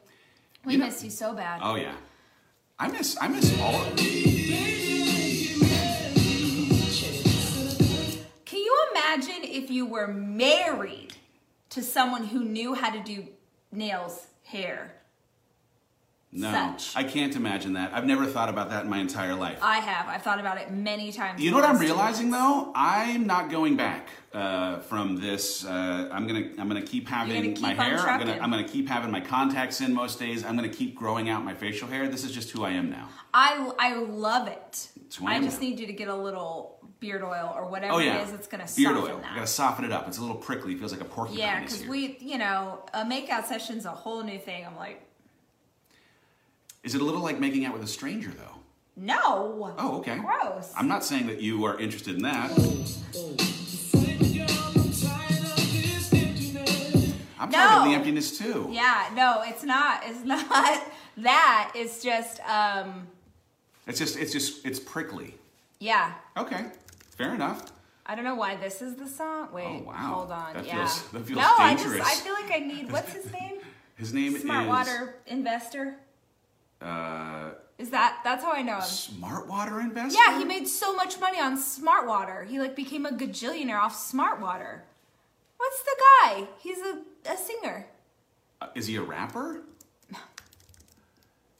We 0.64 0.72
You 0.74 0.78
know- 0.78 0.86
miss 0.86 1.04
you 1.04 1.10
so 1.10 1.34
bad. 1.34 1.60
Oh 1.62 1.74
yeah. 1.74 1.94
I 2.78 2.88
miss. 2.88 3.16
I 3.20 3.28
miss 3.28 3.52
all 3.60 3.74
of 3.74 3.96
them. 3.96 3.96
Can 8.44 8.58
you 8.58 8.86
imagine 8.92 9.44
if 9.44 9.70
you 9.70 9.86
were 9.86 10.08
married 10.08 11.14
to 11.70 11.82
someone 11.82 12.26
who 12.26 12.44
knew 12.44 12.74
how 12.74 12.90
to 12.90 13.00
do 13.00 13.28
nails, 13.70 14.26
hair? 14.44 14.94
No, 16.34 16.50
Such. 16.50 16.96
I 16.96 17.04
can't 17.04 17.36
imagine 17.36 17.74
that. 17.74 17.92
I've 17.92 18.06
never 18.06 18.24
thought 18.24 18.48
about 18.48 18.70
that 18.70 18.84
in 18.84 18.90
my 18.90 18.98
entire 18.98 19.34
life. 19.34 19.58
I 19.60 19.80
have. 19.80 20.08
I've 20.08 20.22
thought 20.22 20.40
about 20.40 20.56
it 20.58 20.70
many 20.70 21.12
times. 21.12 21.42
You 21.42 21.50
know 21.50 21.58
what 21.58 21.66
I'm 21.66 21.78
realizing 21.78 22.30
though? 22.30 22.72
I'm 22.74 23.26
not 23.26 23.50
going 23.50 23.76
back 23.76 24.08
uh, 24.32 24.78
from 24.78 25.20
this. 25.20 25.62
Uh, 25.62 26.08
I'm 26.10 26.26
gonna 26.26 26.48
I'm 26.58 26.68
gonna 26.68 26.80
keep 26.80 27.06
having 27.06 27.34
gonna 27.34 27.52
keep 27.52 27.60
my 27.60 27.74
hair. 27.74 27.98
I'm 27.98 28.18
gonna. 28.18 28.38
I'm 28.40 28.50
gonna 28.50 28.66
keep 28.66 28.88
having 28.88 29.10
my 29.10 29.20
contacts 29.20 29.82
in 29.82 29.92
most 29.92 30.18
days. 30.18 30.42
I'm 30.42 30.56
gonna 30.56 30.70
keep 30.70 30.94
growing 30.94 31.28
out 31.28 31.44
my 31.44 31.52
facial 31.54 31.86
hair. 31.86 32.08
This 32.08 32.24
is 32.24 32.32
just 32.32 32.50
who 32.50 32.64
I 32.64 32.70
am 32.70 32.88
now. 32.88 33.10
I 33.34 33.70
I 33.78 33.96
love 33.96 34.48
it. 34.48 34.88
I 35.22 35.36
I 35.36 35.40
just 35.42 35.60
now. 35.60 35.68
need 35.68 35.80
you 35.80 35.86
to 35.86 35.92
get 35.92 36.08
a 36.08 36.16
little 36.16 36.78
beard 36.98 37.22
oil 37.22 37.52
or 37.54 37.66
whatever 37.68 37.94
Oh 37.94 37.98
yeah, 37.98 38.20
it 38.20 38.24
is 38.24 38.30
that's 38.30 38.46
gonna 38.46 38.64
beard 38.74 38.96
soften 38.96 39.10
oil. 39.12 39.18
that. 39.18 39.32
I 39.32 39.34
gotta 39.34 39.46
soften 39.46 39.84
it 39.84 39.92
up. 39.92 40.08
It's 40.08 40.16
a 40.16 40.22
little 40.22 40.36
prickly. 40.36 40.72
It 40.72 40.78
feels 40.78 40.92
like 40.92 41.02
a 41.02 41.04
porcupine. 41.04 41.40
Yeah, 41.40 41.60
because 41.60 41.84
we, 41.86 42.16
you 42.20 42.38
know, 42.38 42.86
a 42.94 43.04
makeout 43.04 43.44
session's 43.44 43.84
a 43.84 43.90
whole 43.90 44.22
new 44.22 44.38
thing. 44.38 44.64
I'm 44.64 44.76
like, 44.76 45.02
Is 46.82 46.94
it 46.96 47.00
a 47.00 47.04
little 47.04 47.20
like 47.22 47.38
making 47.38 47.64
out 47.64 47.72
with 47.74 47.82
a 47.82 47.86
stranger 47.86 48.30
though? 48.30 48.48
no. 48.96 49.74
Oh, 49.78 49.98
okay. 49.98 50.18
Gross. 50.18 50.72
I'm 50.76 50.86
not 50.88 51.02
saying 51.04 51.26
that 51.28 51.40
you 51.40 51.64
are 51.64 51.78
interested 51.80 52.16
in 52.16 52.22
that. 52.22 52.50
I'm 57.38 57.50
tired 57.50 57.78
of 57.78 57.84
the 57.88 57.94
emptiness 57.94 58.36
too. 58.38 58.68
Yeah, 58.70 59.08
no, 59.14 59.42
it's 59.44 59.64
not. 59.64 60.02
It's 60.04 60.24
not 60.24 60.46
that. 61.18 61.72
It's 61.74 62.02
just, 62.02 62.40
um, 62.48 63.06
It's 63.86 63.98
just 63.98 64.16
it's 64.18 64.32
just 64.32 64.64
it's 64.66 64.78
prickly. 64.78 65.34
yeah. 65.80 66.12
Okay, 66.36 66.66
fair 67.16 67.34
enough. 67.34 67.72
I 68.06 68.14
don't 68.14 68.24
know 68.24 68.34
why 68.34 68.56
this 68.56 68.82
is 68.82 68.96
the 68.96 69.06
song. 69.06 69.48
Wait, 69.52 69.64
Oh, 69.66 69.84
wow. 69.86 69.94
hold 69.96 70.30
on. 70.32 70.54
That 70.54 70.66
yeah. 70.66 70.76
feels- 70.86 71.02
that 71.12 71.20
feels 71.26 71.38
no, 71.38 71.50
I 71.58 71.74
just 71.74 71.88
I 72.00 72.14
feel 72.14 72.34
like 72.34 72.50
I 72.52 72.58
need 72.58 72.90
what's 72.92 73.12
his 73.12 73.32
name? 73.40 73.58
His 73.96 74.12
name 74.12 74.36
Smart 74.38 74.64
is 74.64 74.68
water 74.68 75.14
investor. 75.26 75.96
Uh, 76.82 77.50
Is 77.78 77.90
that 77.90 78.20
that's 78.24 78.42
how 78.44 78.52
I 78.52 78.62
know 78.62 78.76
him? 78.76 78.82
smart 78.82 79.46
water 79.48 79.80
investor. 79.80 80.18
Yeah, 80.18 80.38
he 80.38 80.44
made 80.44 80.66
so 80.66 80.94
much 80.94 81.18
money 81.20 81.38
on 81.40 81.56
Smart 81.56 82.06
Water. 82.06 82.44
He 82.44 82.58
like 82.58 82.74
became 82.76 83.06
a 83.06 83.10
gajillionaire 83.12 83.78
off 83.80 83.94
Smart 83.96 84.40
Water. 84.40 84.84
What's 85.58 85.82
the 85.82 85.96
guy? 86.22 86.48
He's 86.58 86.78
a, 86.78 86.98
a 87.32 87.36
singer. 87.36 87.86
Uh, 88.60 88.66
is 88.74 88.86
he 88.88 88.96
a 88.96 89.02
rapper? 89.02 89.62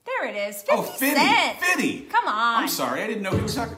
There 0.04 0.26
it 0.28 0.36
is. 0.36 0.56
50 0.62 0.72
Oh, 0.72 0.82
Fitty. 0.82 1.14
Cent. 1.16 1.58
Fitty. 1.58 2.00
Come 2.10 2.26
on. 2.26 2.62
I'm 2.62 2.68
sorry, 2.68 3.02
I 3.02 3.06
didn't 3.06 3.22
know 3.22 3.30
he 3.30 3.40
was 3.42 3.54
talking. 3.54 3.76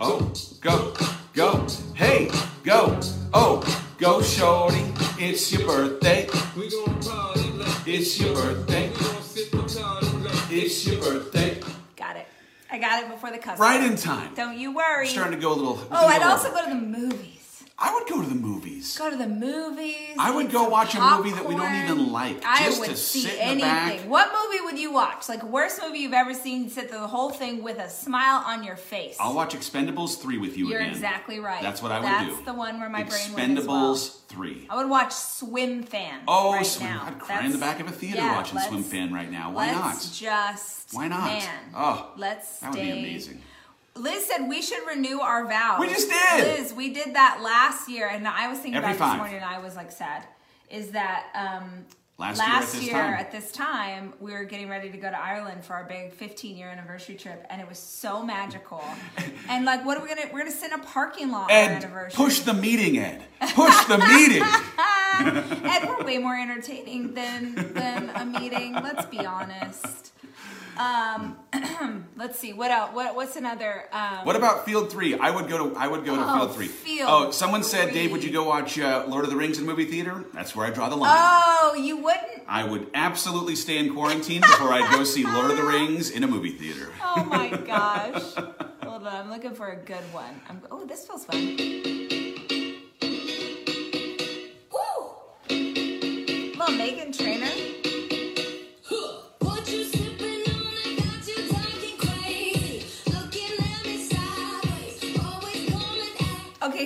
Oh, 0.00 0.30
go, 0.60 0.92
go, 1.32 1.66
hey, 1.94 2.30
go, 2.62 3.00
oh, 3.32 3.62
go, 3.96 4.20
shorty. 4.20 4.84
It's 5.18 5.50
your 5.52 5.66
birthday. 5.66 6.28
We 6.56 6.68
gon' 6.70 7.00
party 7.02 7.50
like 7.52 7.88
It's 7.88 8.20
your 8.20 8.34
birthday. 8.34 8.92
It's 10.58 10.86
your 10.86 10.98
birthday. 11.00 11.60
Got 11.96 12.16
it. 12.16 12.26
I 12.72 12.78
got 12.78 13.02
it 13.04 13.10
before 13.10 13.30
the 13.30 13.36
cuss. 13.38 13.58
Right 13.58 13.82
in 13.82 13.94
time. 13.96 14.34
Don't 14.34 14.58
you 14.58 14.74
worry. 14.74 15.06
I'm 15.06 15.12
Starting 15.12 15.34
to 15.34 15.38
go 15.40 15.52
a 15.52 15.54
little. 15.54 15.86
oh, 15.90 16.06
I'd 16.06 16.22
also 16.22 16.50
go 16.50 16.62
to 16.64 16.70
the 16.70 16.74
movies. 16.74 17.35
I 17.78 17.92
would 17.92 18.08
go 18.08 18.22
to 18.22 18.28
the 18.28 18.34
movies. 18.34 18.96
Go 18.96 19.10
to 19.10 19.16
the 19.16 19.26
movies. 19.28 20.16
I 20.18 20.34
would 20.34 20.50
go 20.50 20.66
watch 20.68 20.94
a 20.94 21.00
movie 21.00 21.30
that 21.32 21.44
we 21.46 21.54
don't 21.54 21.74
even 21.84 22.10
like, 22.10 22.42
I 22.42 22.64
just 22.64 22.80
would 22.80 22.88
to 22.88 22.96
see 22.96 23.20
sit 23.20 23.38
in 23.38 23.58
the 23.58 23.66
anything. 23.66 24.08
What 24.08 24.30
movie 24.32 24.64
would 24.64 24.78
you 24.78 24.92
watch? 24.92 25.28
Like 25.28 25.42
worst 25.42 25.82
movie 25.82 25.98
you've 25.98 26.14
ever 26.14 26.32
seen? 26.32 26.70
Sit 26.70 26.88
through 26.88 27.00
the 27.00 27.06
whole 27.06 27.28
thing 27.28 27.62
with 27.62 27.78
a 27.78 27.90
smile 27.90 28.42
on 28.46 28.64
your 28.64 28.76
face. 28.76 29.18
I'll 29.20 29.34
watch 29.34 29.54
Expendables 29.54 30.18
3 30.22 30.38
with 30.38 30.56
you 30.56 30.68
You're 30.68 30.80
again. 30.80 30.92
exactly 30.92 31.38
right. 31.38 31.60
That's 31.62 31.82
what 31.82 31.92
I 31.92 31.98
would 32.00 32.06
That's 32.06 32.24
do. 32.24 32.32
That's 32.32 32.46
the 32.46 32.54
one 32.54 32.80
where 32.80 32.88
my 32.88 33.02
brain 33.04 33.32
went 33.34 33.58
as 33.58 33.66
well. 33.66 33.94
Expendables 33.94 34.20
3. 34.28 34.66
I 34.70 34.76
would 34.76 34.88
watch 34.88 35.12
Swim 35.12 35.82
Fan. 35.82 36.20
Oh, 36.26 36.54
right 36.54 36.64
Swim- 36.64 36.88
now. 36.88 37.04
I'd 37.06 37.18
cry 37.18 37.44
in 37.44 37.52
the 37.52 37.58
back 37.58 37.80
of 37.80 37.88
a 37.88 37.92
theater 37.92 38.16
yeah, 38.16 38.36
watching 38.36 38.58
Swim 38.58 38.84
Fan 38.84 39.12
right 39.12 39.30
now. 39.30 39.52
Why 39.52 39.66
let's 39.72 40.06
not? 40.06 40.12
just 40.14 40.94
Why 40.94 41.08
not? 41.08 41.24
Man, 41.26 41.54
Oh, 41.74 42.12
let's 42.16 42.60
That 42.60 42.70
would 42.70 42.80
be 42.80 42.90
amazing. 42.90 43.42
Liz 43.98 44.26
said 44.26 44.48
we 44.48 44.62
should 44.62 44.86
renew 44.86 45.20
our 45.20 45.46
vows. 45.46 45.80
We 45.80 45.88
just 45.88 46.08
did! 46.08 46.58
Liz, 46.60 46.72
we 46.72 46.92
did 46.92 47.14
that 47.14 47.40
last 47.42 47.88
year, 47.88 48.08
and 48.08 48.26
I 48.26 48.48
was 48.48 48.58
thinking 48.58 48.76
Every 48.76 48.90
about 48.90 48.98
five. 48.98 49.12
this 49.12 49.18
morning, 49.18 49.36
and 49.36 49.44
I 49.44 49.58
was 49.60 49.76
like 49.76 49.90
sad. 49.92 50.24
Is 50.70 50.90
that 50.90 51.26
um, 51.34 51.86
Last 52.18 52.38
year 52.38 52.48
at 52.48 52.60
this 52.62 52.82
year 52.82 52.92
time. 52.94 53.12
at 53.14 53.30
this 53.32 53.52
time 53.52 54.14
we 54.20 54.32
were 54.32 54.44
getting 54.44 54.70
ready 54.70 54.88
to 54.90 54.96
go 54.96 55.10
to 55.10 55.18
Ireland 55.20 55.62
for 55.66 55.74
our 55.74 55.84
big 55.84 56.12
15 56.14 56.56
year 56.56 56.68
anniversary 56.68 57.14
trip, 57.14 57.44
and 57.50 57.60
it 57.60 57.68
was 57.68 57.78
so 57.78 58.22
magical. 58.22 58.82
and 59.50 59.66
like, 59.66 59.84
what 59.84 59.98
are 59.98 60.02
we 60.02 60.08
gonna? 60.08 60.22
We're 60.32 60.38
gonna 60.40 60.50
sit 60.50 60.72
in 60.72 60.80
a 60.80 60.82
parking 60.82 61.30
lot 61.30 61.50
Ed, 61.50 61.82
anniversary. 61.84 62.16
push 62.16 62.40
the 62.40 62.54
meeting, 62.54 62.98
Ed. 62.98 63.22
Push 63.54 63.84
the 63.84 63.98
meeting. 63.98 64.42
Ed, 65.18 65.86
we're 65.88 66.04
way 66.04 66.18
more 66.18 66.34
entertaining 66.36 67.12
than 67.12 67.54
than 67.74 68.10
a 68.14 68.24
meeting. 68.24 68.72
Let's 68.72 69.04
be 69.06 69.24
honest. 69.24 70.12
Um, 70.78 71.36
let's 72.16 72.38
see 72.38 72.52
what 72.52 72.70
else. 72.70 72.90
What 72.94 73.14
what's 73.16 73.36
another? 73.36 73.84
Um, 73.92 74.24
What 74.26 74.36
about 74.36 74.64
Field 74.64 74.90
Three? 74.90 75.14
I 75.18 75.30
would 75.30 75.48
go 75.48 75.70
to 75.70 75.76
I 75.76 75.88
would 75.88 76.04
go 76.04 76.14
to 76.16 76.22
Oh, 76.22 76.34
Field 76.38 76.54
Three. 76.54 76.66
Field 76.68 77.08
oh, 77.10 77.30
someone 77.30 77.62
said, 77.62 77.92
Dave, 77.94 78.12
would 78.12 78.22
you 78.22 78.30
go 78.30 78.44
watch 78.44 78.78
uh, 78.78 79.04
Lord 79.08 79.24
of 79.24 79.30
the 79.30 79.36
Rings 79.36 79.58
in 79.58 79.64
movie 79.66 79.86
theater? 79.86 80.24
That's 80.34 80.54
where 80.54 80.66
I 80.66 80.70
draw 80.70 80.88
the 80.88 80.96
line. 80.96 81.10
Oh, 81.16 81.74
you 81.74 81.96
wouldn't? 81.96 82.42
I 82.48 82.64
would 82.64 82.88
absolutely 82.94 83.56
stay 83.56 83.78
in 83.78 83.92
quarantine 83.94 84.40
before 84.42 84.72
I'd 84.72 84.90
go 84.94 85.04
see 85.04 85.24
Lord 85.24 85.50
of 85.50 85.56
the 85.56 85.64
Rings 85.64 86.10
in 86.10 86.22
a 86.24 86.26
movie 86.28 86.52
theater. 86.52 86.90
Oh 87.18 87.24
my 87.24 87.48
gosh. 87.48 88.34
Hold 88.82 89.06
on, 89.06 89.14
I'm 89.14 89.30
looking 89.30 89.54
for 89.54 89.68
a 89.70 89.76
good 89.76 90.04
one. 90.12 90.38
I'm, 90.50 90.60
oh, 90.70 90.84
this 90.84 91.06
feels 91.06 91.24
fun. 91.24 91.40
Woo! 94.70 95.14
Little 95.48 96.74
Meghan 96.76 97.16
Trainor. 97.16 97.35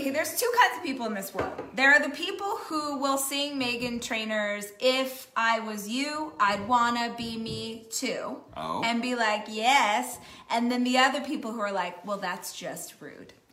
Okay, 0.01 0.11
there's 0.11 0.41
two 0.41 0.51
kinds 0.59 0.79
of 0.79 0.83
people 0.83 1.05
in 1.07 1.13
this 1.15 1.35
world. 1.35 1.53
There 1.75 1.93
are 1.93 2.01
the 2.01 2.09
people 2.15 2.57
who 2.69 2.97
will 2.99 3.19
sing 3.19 3.61
Meghan 3.61 4.01
Trainor's 4.01 4.73
"If 4.81 5.29
I 5.37 5.61
Was 5.61 5.89
You, 5.89 6.33
I'd 6.41 6.67
Wanna 6.67 7.15
Be 7.19 7.37
Me 7.37 7.85
Too," 7.91 8.39
Oh. 8.57 8.81
and 8.83 9.03
be 9.03 9.15
like, 9.15 9.45
"Yes," 9.49 10.17
and 10.49 10.73
then 10.73 10.85
the 10.85 10.97
other 10.97 11.21
people 11.21 11.53
who 11.53 11.61
are 11.61 11.71
like, 11.73 12.07
"Well, 12.07 12.17
that's 12.17 12.55
just 12.55 12.95
rude." 13.01 13.35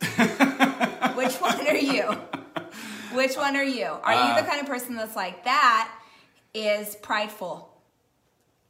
Which 1.16 1.34
one 1.34 1.66
are 1.66 1.76
you? 1.76 2.12
Which 3.12 3.36
one 3.36 3.54
are 3.54 3.62
you? 3.64 3.84
Are 3.84 4.12
Uh, 4.12 4.28
you 4.36 4.42
the 4.42 4.48
kind 4.48 4.60
of 4.62 4.66
person 4.66 4.96
that's 4.96 5.16
like 5.16 5.44
that? 5.44 5.90
Is 6.54 6.96
prideful 6.96 7.67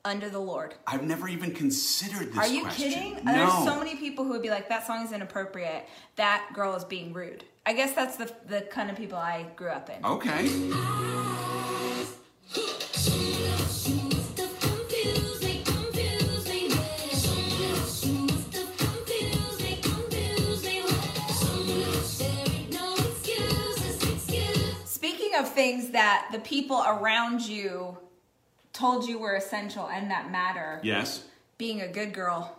under 0.08 0.28
the 0.28 0.40
Lord? 0.40 0.74
I've 0.86 1.04
never 1.04 1.28
even 1.28 1.54
considered 1.54 2.32
this 2.32 2.38
Are 2.38 2.48
you 2.48 2.62
question. 2.62 2.90
kidding? 2.92 3.24
No. 3.24 3.32
There's 3.32 3.52
so 3.64 3.78
many 3.78 3.94
people 3.96 4.24
who 4.24 4.30
would 4.32 4.42
be 4.42 4.50
like, 4.50 4.68
that 4.68 4.86
song 4.86 5.04
is 5.04 5.12
inappropriate. 5.12 5.86
That 6.16 6.50
girl 6.54 6.74
is 6.74 6.84
being 6.84 7.12
rude. 7.12 7.44
I 7.66 7.74
guess 7.74 7.92
that's 7.92 8.16
the 8.16 8.32
the 8.46 8.62
kind 8.62 8.90
of 8.90 8.96
people 8.96 9.18
I 9.18 9.44
grew 9.54 9.68
up 9.68 9.90
in. 9.90 10.04
Okay. 10.04 10.48
Stuff 13.28 14.60
confuse 14.60 15.42
me, 15.42 15.62
confuse 15.64 16.48
me. 16.48 16.70
Stuff 16.70 18.78
confuse 18.78 19.60
me, 19.60 19.78
confuse 19.82 20.64
me. 20.64 20.82
There 22.18 22.54
ain't 22.54 22.72
no 22.72 22.94
excuses, 22.94 24.02
excuses. 24.02 24.74
Speaking 24.86 25.34
of 25.38 25.52
things 25.52 25.90
that 25.90 26.28
the 26.32 26.38
people 26.38 26.82
around 26.86 27.42
you 27.42 27.98
told 28.72 29.08
you 29.08 29.18
were 29.18 29.34
essential 29.34 29.86
and 29.88 30.10
that 30.10 30.30
matter, 30.30 30.80
Yes. 30.82 31.24
being 31.56 31.80
a 31.80 31.88
good 31.88 32.12
girl. 32.14 32.57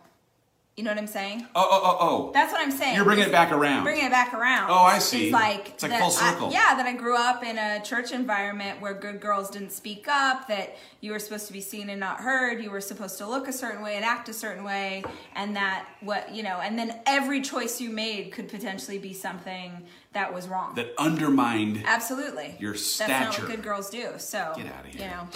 You 0.80 0.86
know 0.86 0.92
what 0.92 0.98
I'm 0.98 1.08
saying? 1.08 1.46
Oh, 1.56 1.68
oh, 1.70 1.82
oh, 1.84 1.98
oh. 2.00 2.32
That's 2.32 2.54
what 2.54 2.62
I'm 2.62 2.72
saying. 2.72 2.96
You're 2.96 3.04
bringing 3.04 3.26
it 3.26 3.34
back 3.34 3.52
around. 3.52 3.84
Bringing 3.84 4.06
it 4.06 4.12
back 4.12 4.34
around. 4.34 4.72
Oh, 4.72 4.76
I 4.84 5.00
see. 5.00 5.26
It's 5.26 5.34
like 5.34 5.72
It's 5.72 5.84
like 5.84 5.92
that 5.92 6.00
full 6.00 6.08
I- 6.08 6.32
circle. 6.32 6.52
yeah, 6.54 6.74
that 6.78 6.86
I 6.86 6.94
grew 6.94 7.18
up 7.18 7.44
in 7.44 7.58
a 7.58 7.82
church 7.84 8.14
environment 8.14 8.80
where 8.80 8.94
good 8.94 9.20
girls 9.20 9.50
didn't 9.50 9.74
speak 9.74 10.08
up. 10.08 10.48
That 10.48 10.78
you 11.02 11.12
were 11.12 11.20
supposed 11.20 11.48
to 11.48 11.54
be 11.54 11.60
seen 11.60 11.90
and 11.90 12.00
not 12.00 12.22
heard. 12.22 12.64
You 12.64 12.72
were 12.72 12.80
supposed 12.80 13.18
to 13.18 13.28
look 13.28 13.50
a 13.50 13.52
certain 13.52 13.82
way 13.84 13.98
and 13.98 14.06
act 14.06 14.30
a 14.30 14.34
certain 14.34 14.64
way, 14.64 15.04
and 15.36 15.58
that 15.58 15.86
what 16.00 16.34
you 16.34 16.44
know. 16.44 16.62
And 16.64 16.80
then 16.80 16.96
every 17.06 17.42
choice 17.42 17.82
you 17.82 17.90
made 17.90 18.32
could 18.32 18.48
potentially 18.48 19.00
be 19.00 19.12
something 19.12 19.84
that 20.14 20.34
was 20.34 20.48
wrong. 20.48 20.76
that 20.76 20.94
undermined. 20.98 21.84
Absolutely. 21.86 22.56
Your 22.58 22.76
stature. 22.76 23.12
That's 23.14 23.38
not 23.38 23.44
what 23.50 23.52
good 23.58 23.64
girls 23.66 23.90
do. 23.90 24.12
So 24.18 24.54
Get 24.56 24.68
out 24.68 24.86
of 24.86 24.92
here. 24.94 25.02
You 25.04 25.08
know. 25.12 25.28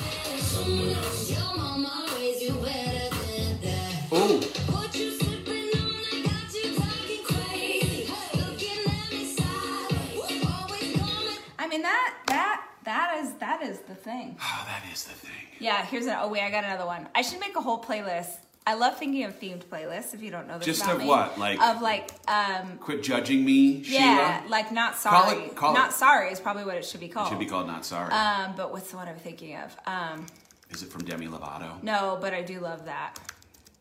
That 12.85 13.17
is 13.23 13.33
that 13.35 13.61
is 13.61 13.79
the 13.81 13.95
thing. 13.95 14.37
oh, 14.41 14.65
that 14.67 14.83
is 14.91 15.03
the 15.05 15.13
thing. 15.13 15.31
Yeah, 15.59 15.85
here's 15.85 16.05
an 16.05 16.17
oh 16.19 16.27
wait, 16.29 16.41
I 16.41 16.49
got 16.51 16.63
another 16.63 16.85
one. 16.85 17.07
I 17.15 17.21
should 17.21 17.39
make 17.39 17.55
a 17.55 17.61
whole 17.61 17.81
playlist. 17.81 18.29
I 18.65 18.75
love 18.75 18.97
thinking 18.97 19.25
of 19.25 19.37
themed 19.41 19.63
playlists. 19.65 20.13
If 20.13 20.21
you 20.23 20.31
don't 20.31 20.47
know 20.47 20.57
this 20.57 20.65
Just 20.65 20.83
about 20.83 20.95
of 20.95 21.01
me. 21.01 21.07
what? 21.07 21.37
Like- 21.37 21.61
of 21.61 21.81
like 21.81 22.09
um 22.29 22.77
Quit 22.79 23.03
judging 23.03 23.43
me, 23.43 23.81
yeah, 23.85 24.39
Sheila. 24.43 24.49
like 24.49 24.71
not 24.71 24.93
Call 24.95 25.25
sorry. 25.25 25.43
it- 25.45 25.55
call 25.55 25.73
not 25.73 25.89
it- 25.89 25.95
sorry 25.95 26.31
is 26.31 26.39
probably 26.39 26.63
what 26.63 26.77
it 26.77 26.85
should 26.85 27.01
be 27.01 27.09
called. 27.09 27.27
It 27.27 27.31
should 27.31 27.39
be 27.39 27.45
called 27.45 27.67
Not 27.67 27.85
Sorry. 27.85 28.11
Um, 28.11 28.53
but 28.55 28.71
what's 28.71 28.89
the 28.91 28.97
one 28.97 29.07
I'm 29.09 29.17
thinking 29.17 29.57
of? 29.57 29.75
Um, 29.85 30.25
is 30.69 30.81
it 30.81 30.89
from 30.91 31.03
Demi 31.03 31.27
Lovato? 31.27 31.81
no, 31.83 32.17
but 32.21 32.33
I 32.33 32.41
do 32.41 32.59
love 32.61 32.85
that. 32.85 33.19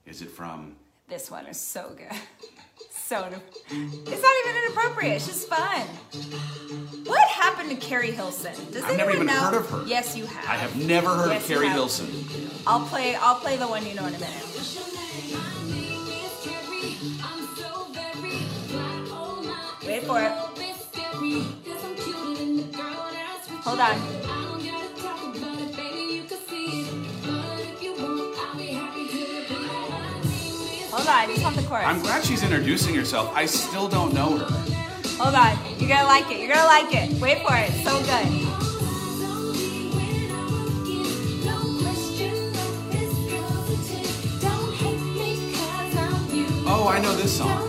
Is 0.04 0.20
it 0.20 0.30
from? 0.30 0.74
This 1.08 1.30
one 1.30 1.46
is 1.46 1.60
so 1.60 1.94
good. 1.96 2.18
so 3.12 3.28
it's 3.68 4.22
not 4.22 4.34
even 4.46 4.64
inappropriate. 4.64 5.16
It's 5.16 5.26
just 5.26 5.46
fun. 5.46 5.82
What 7.04 7.28
happened 7.28 7.68
to 7.68 7.76
Keri 7.76 8.10
Hilson? 8.10 8.54
Does 8.72 8.82
I've 8.84 8.96
never 8.96 9.10
anyone 9.10 9.14
even 9.16 9.26
know? 9.26 9.32
heard 9.34 9.54
of 9.54 9.68
her. 9.68 9.84
Yes, 9.86 10.16
you 10.16 10.24
have. 10.24 10.48
I 10.48 10.56
have 10.56 10.74
never 10.76 11.10
heard 11.10 11.28
Yes, 11.32 11.42
of 11.42 11.48
Keri. 11.48 11.68
Hilson. 11.68 12.06
I'll 12.66 12.86
play. 12.86 13.14
I'll 13.16 13.34
play 13.34 13.58
the 13.58 13.68
one 13.68 13.84
you 13.84 13.94
know 13.94 14.06
in 14.06 14.14
a 14.14 14.18
minute. 14.18 14.48
Wait 19.84 20.04
for 20.04 20.22
it. 20.22 20.32
Hold 23.64 23.78
name 23.78 24.21
name 31.26 31.36
is 31.36 31.44
on. 31.44 31.54
Just 31.54 31.56
want 31.56 31.56
the 31.56 31.62
chorus. 31.62 31.84
I'm 31.86 32.02
glad 32.02 32.24
she's 32.24 32.42
introducing 32.42 32.94
herself. 32.94 33.32
I 33.34 33.46
still 33.46 33.88
don't 33.88 34.14
know 34.14 34.38
her. 34.38 34.46
Hold 35.22 35.34
on. 35.34 35.58
You're 35.78 35.88
gonna 35.88 36.08
like 36.08 36.30
it. 36.30 36.40
You're 36.40 36.54
gonna 36.54 36.66
like 36.66 36.94
it. 36.94 37.20
Wait 37.20 37.42
for 37.46 37.54
it. 37.56 37.70
So 37.84 37.98
good. 38.02 38.48
Oh, 46.74 46.88
I 46.88 47.00
know 47.00 47.14
this 47.14 47.36
song. 47.36 47.68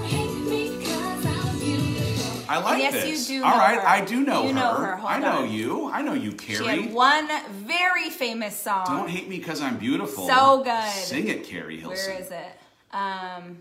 I 2.49 2.59
like 2.59 2.79
yes, 2.79 2.93
this. 2.93 3.29
you 3.29 3.39
do. 3.39 3.43
All 3.45 3.51
know 3.51 3.57
right, 3.57 3.79
her. 3.79 3.87
I 3.87 4.05
do 4.05 4.23
know 4.23 4.43
you 4.43 4.49
her. 4.49 4.53
know 4.53 4.73
her. 4.75 4.95
Hold 4.97 5.11
I 5.11 5.19
know 5.19 5.43
on. 5.43 5.51
you. 5.51 5.89
I 5.89 6.01
know 6.01 6.13
you, 6.13 6.33
Keri. 6.33 6.57
She 6.57 6.65
had 6.83 6.93
one 6.93 7.27
very 7.49 8.09
famous 8.09 8.55
song. 8.55 8.85
Don't 8.85 9.09
hate 9.09 9.27
me 9.27 9.39
because 9.39 9.59
I'm 9.61 9.77
beautiful. 9.77 10.27
So 10.27 10.61
good. 10.63 10.89
Sing 10.91 11.29
it, 11.29 11.45
Keri 11.45 11.79
Hilson. 11.79 12.13
Where 12.13 12.21
is 12.21 12.31
it? 12.31 12.59
Um. 12.93 13.57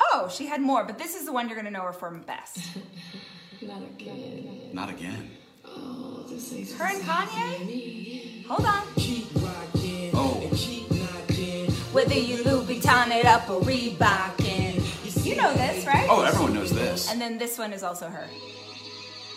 Oh, 0.00 0.28
she 0.28 0.46
had 0.46 0.60
more, 0.60 0.84
but 0.84 0.98
this 0.98 1.14
is 1.14 1.24
the 1.24 1.32
one 1.32 1.48
you're 1.48 1.56
gonna 1.56 1.70
know 1.70 1.82
her 1.82 1.92
from 1.92 2.22
best. 2.22 2.58
Not 3.62 3.82
again. 3.82 4.70
Not 4.72 4.90
again. 4.90 5.30
Oh, 5.64 6.24
this 6.28 6.52
ain't 6.52 6.70
Her 6.72 6.84
and 6.86 7.02
Kanye. 7.02 8.44
Hold 8.46 8.66
on. 8.66 8.82
Oh. 10.16 10.40
and 10.42 10.56
keep 10.56 10.90
knocking. 10.90 11.70
Whether 11.92 12.14
you 12.14 12.44
Louboutin 12.44 13.10
it 13.10 13.26
up 13.26 13.48
or 13.48 13.60
Reebokin. 13.62 15.24
You 15.24 15.36
know 15.36 15.54
this, 15.54 15.86
right? 15.86 16.06
Oh, 16.10 16.22
everyone 16.22 16.52
knows 16.52 16.70
this. 16.70 17.10
And 17.10 17.18
then 17.20 17.38
this 17.38 17.58
one 17.58 17.72
is 17.72 17.82
also 17.82 18.08
her. 18.08 18.28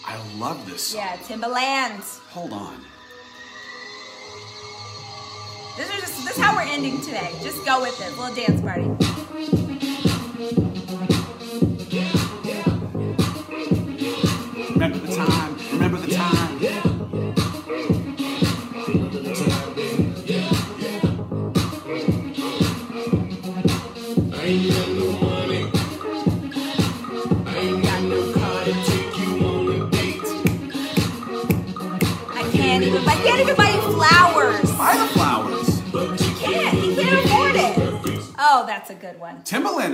I 0.04 0.18
love 0.38 0.66
this 0.70 0.88
song. 0.88 1.02
Yeah, 1.02 1.16
Timbaland. 1.18 2.20
Hold 2.32 2.52
on. 2.54 2.86
This 5.78 5.94
is 5.94 6.02
just 6.02 6.26
this 6.26 6.38
is 6.38 6.42
how 6.44 6.56
we're 6.56 6.64
ending 6.64 7.00
today. 7.02 7.32
Just 7.44 7.64
go 7.64 7.82
with 7.82 8.02
it. 8.02 8.18
Little 8.18 8.34
dance 8.34 8.62
party. 8.62 8.82
Remember 14.74 14.98
the 14.98 15.16
time. 15.16 15.58
Remember 15.74 15.98
the 16.00 16.16
time. 16.16 16.87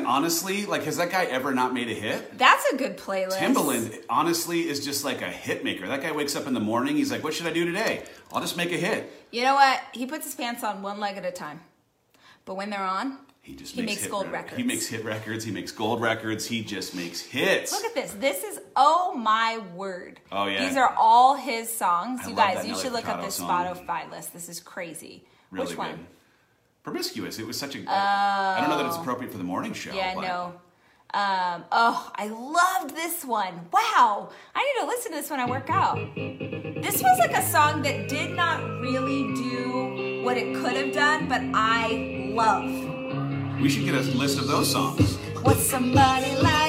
Timbaland, 0.02 0.06
honestly, 0.08 0.66
like, 0.66 0.84
has 0.84 0.98
that 0.98 1.10
guy 1.12 1.26
ever 1.26 1.54
not 1.54 1.74
made 1.74 1.90
a 1.90 1.94
hit? 1.94 2.38
That's 2.38 2.66
a 2.72 2.78
good 2.78 2.98
playlist. 2.98 3.38
Timbaland, 3.38 4.04
honestly, 4.10 4.68
is 4.68 4.84
just 4.84 5.04
like 5.04 5.22
a 5.22 5.30
hit 5.30 5.64
maker. 5.64 5.88
That 5.88 6.02
guy 6.02 6.12
wakes 6.12 6.36
up 6.36 6.48
in 6.48 6.54
the 6.54 6.60
morning, 6.60 6.96
he's 6.96 7.12
like, 7.12 7.24
what 7.24 7.34
should 7.34 7.48
I 7.48 7.54
do 7.54 7.66
today? 7.66 8.04
I'll 8.32 8.42
just 8.42 8.58
make 8.58 8.72
a 8.72 8.78
hit. 8.78 9.12
You 9.32 9.44
know 9.44 9.56
what? 9.56 9.82
He 9.94 10.06
puts 10.06 10.26
his 10.26 10.36
pants 10.36 10.64
on 10.64 10.82
one 10.82 11.00
leg 11.00 11.18
at 11.18 11.26
a 11.26 11.32
time. 11.32 11.62
But 12.46 12.56
when 12.56 12.70
they're 12.70 12.80
on, 12.84 13.18
He 13.42 13.56
just 13.56 13.74
He 13.76 13.82
makes, 13.82 14.02
makes 14.02 14.08
gold 14.08 14.26
rec- 14.26 14.44
records. 14.44 14.58
He 14.58 14.64
makes 14.64 14.88
hit 14.88 15.04
records. 15.06 15.44
He 15.44 15.52
makes 15.52 15.72
gold 15.72 16.02
records. 16.02 16.46
He 16.46 16.62
just 16.64 16.96
makes 16.96 17.20
hits. 17.22 17.72
look 17.72 17.86
at 17.86 17.94
this. 17.94 18.12
This 18.14 18.44
is 18.44 18.60
oh 18.76 19.14
my 19.16 19.60
word. 19.76 20.20
Oh, 20.32 20.46
yeah. 20.48 20.66
These 20.68 20.78
are 20.78 20.94
all 20.98 21.36
his 21.36 21.74
songs. 21.74 22.22
I 22.24 22.30
you 22.30 22.36
guys, 22.36 22.66
you 22.66 22.76
should 22.78 22.94
look 22.94 23.08
up 23.08 23.22
this 23.22 23.36
song. 23.36 23.50
Spotify 23.50 24.10
list. 24.12 24.34
This 24.34 24.50
is 24.50 24.60
crazy. 24.60 25.26
really 25.52 25.68
Which 25.68 25.78
one? 25.78 26.08
Promiscuous. 26.84 27.40
It 27.40 27.48
was 27.48 27.58
such 27.58 27.76
a. 27.76 27.80
I 27.90 28.58
don't 28.60 28.70
know 28.70 28.78
that 28.78 28.86
it's 28.86 28.98
appropriate 28.98 29.32
for 29.32 29.38
the 29.38 29.44
morning 29.44 29.74
show. 29.74 29.92
Oh. 29.92 29.96
Yeah, 29.96 30.16
but 30.16 30.22
no. 30.22 30.54
Um, 31.16 31.64
oh, 31.72 32.12
I 32.16 32.28
loved 32.28 32.96
this 32.96 33.24
one. 33.24 33.54
Wow. 33.72 34.30
I 34.56 34.64
need 34.64 34.82
to 34.82 34.88
listen 34.88 35.12
to 35.12 35.18
this 35.20 35.30
when 35.30 35.40
I 35.40 35.46
work 35.48 35.70
out. 35.70 35.96
This 36.16 37.04
was 37.04 37.20
like 37.20 37.38
a 37.38 37.44
song 37.44 37.84
that 37.84 38.10
did 38.10 38.36
not 38.36 38.60
really 38.82 39.32
do 39.36 40.24
what 40.26 40.38
it 40.38 40.56
could 40.56 40.74
have 40.74 40.92
done, 40.92 41.30
but 41.30 41.42
I 41.54 42.32
love. 42.34 43.62
We 43.62 43.70
should 43.70 43.86
get 43.86 43.94
a 43.94 44.02
list 44.18 44.40
of 44.40 44.48
those 44.48 44.72
songs. 44.72 45.18
What's 45.44 45.62
somebody 45.62 46.36
like 46.38 46.63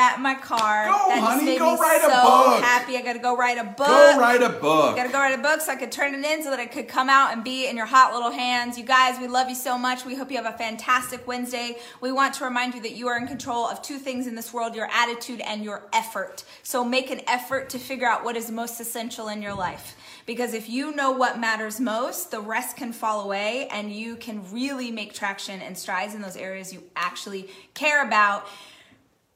that 0.00 0.16
in 0.16 0.22
my 0.22 0.34
car. 0.34 0.86
Go, 0.86 1.08
that 1.08 1.20
honey, 1.20 1.34
just 1.34 1.44
made 1.44 1.58
go 1.58 1.74
me 1.74 1.80
write 1.80 1.98
a 1.98 2.10
so 2.10 2.22
book. 2.22 2.62
happy. 2.62 2.96
I 2.96 3.02
gotta 3.02 3.18
go 3.18 3.36
write 3.36 3.58
a 3.58 3.64
book. 3.64 3.86
Go 3.86 4.18
write 4.18 4.42
a 4.42 4.48
book. 4.48 4.96
Gotta 4.96 5.12
go 5.12 5.18
write 5.18 5.38
a 5.38 5.42
book 5.42 5.60
so 5.60 5.72
I 5.72 5.76
could 5.76 5.92
turn 5.92 6.14
it 6.14 6.24
in 6.24 6.42
so 6.42 6.50
that 6.50 6.58
it 6.58 6.72
could 6.72 6.88
come 6.88 7.10
out 7.10 7.32
and 7.32 7.44
be 7.44 7.68
in 7.68 7.76
your 7.76 7.86
hot 7.86 8.14
little 8.14 8.30
hands. 8.30 8.78
You 8.78 8.84
guys, 8.84 9.20
we 9.20 9.28
love 9.28 9.48
you 9.48 9.54
so 9.54 9.76
much. 9.76 10.04
We 10.04 10.14
hope 10.14 10.30
you 10.30 10.38
have 10.42 10.52
a 10.52 10.56
fantastic 10.56 11.26
Wednesday. 11.26 11.76
We 12.00 12.12
want 12.12 12.34
to 12.34 12.44
remind 12.44 12.74
you 12.74 12.80
that 12.82 12.92
you 12.92 13.08
are 13.08 13.18
in 13.18 13.26
control 13.26 13.66
of 13.66 13.82
two 13.82 13.98
things 13.98 14.26
in 14.26 14.34
this 14.34 14.52
world 14.52 14.74
your 14.74 14.88
attitude 14.90 15.40
and 15.40 15.62
your 15.62 15.88
effort. 15.92 16.44
So 16.62 16.84
make 16.84 17.10
an 17.10 17.20
effort 17.26 17.70
to 17.70 17.78
figure 17.78 18.08
out 18.08 18.24
what 18.24 18.36
is 18.36 18.50
most 18.50 18.80
essential 18.80 19.28
in 19.28 19.42
your 19.42 19.54
life. 19.54 19.96
Because 20.26 20.54
if 20.54 20.68
you 20.68 20.94
know 20.94 21.10
what 21.10 21.38
matters 21.38 21.80
most, 21.80 22.30
the 22.30 22.40
rest 22.40 22.76
can 22.76 22.92
fall 22.92 23.22
away 23.22 23.68
and 23.70 23.92
you 23.92 24.16
can 24.16 24.50
really 24.52 24.90
make 24.90 25.12
traction 25.12 25.60
and 25.60 25.76
strides 25.76 26.14
in 26.14 26.22
those 26.22 26.36
areas 26.36 26.72
you 26.72 26.82
actually 26.96 27.48
care 27.74 28.06
about. 28.06 28.46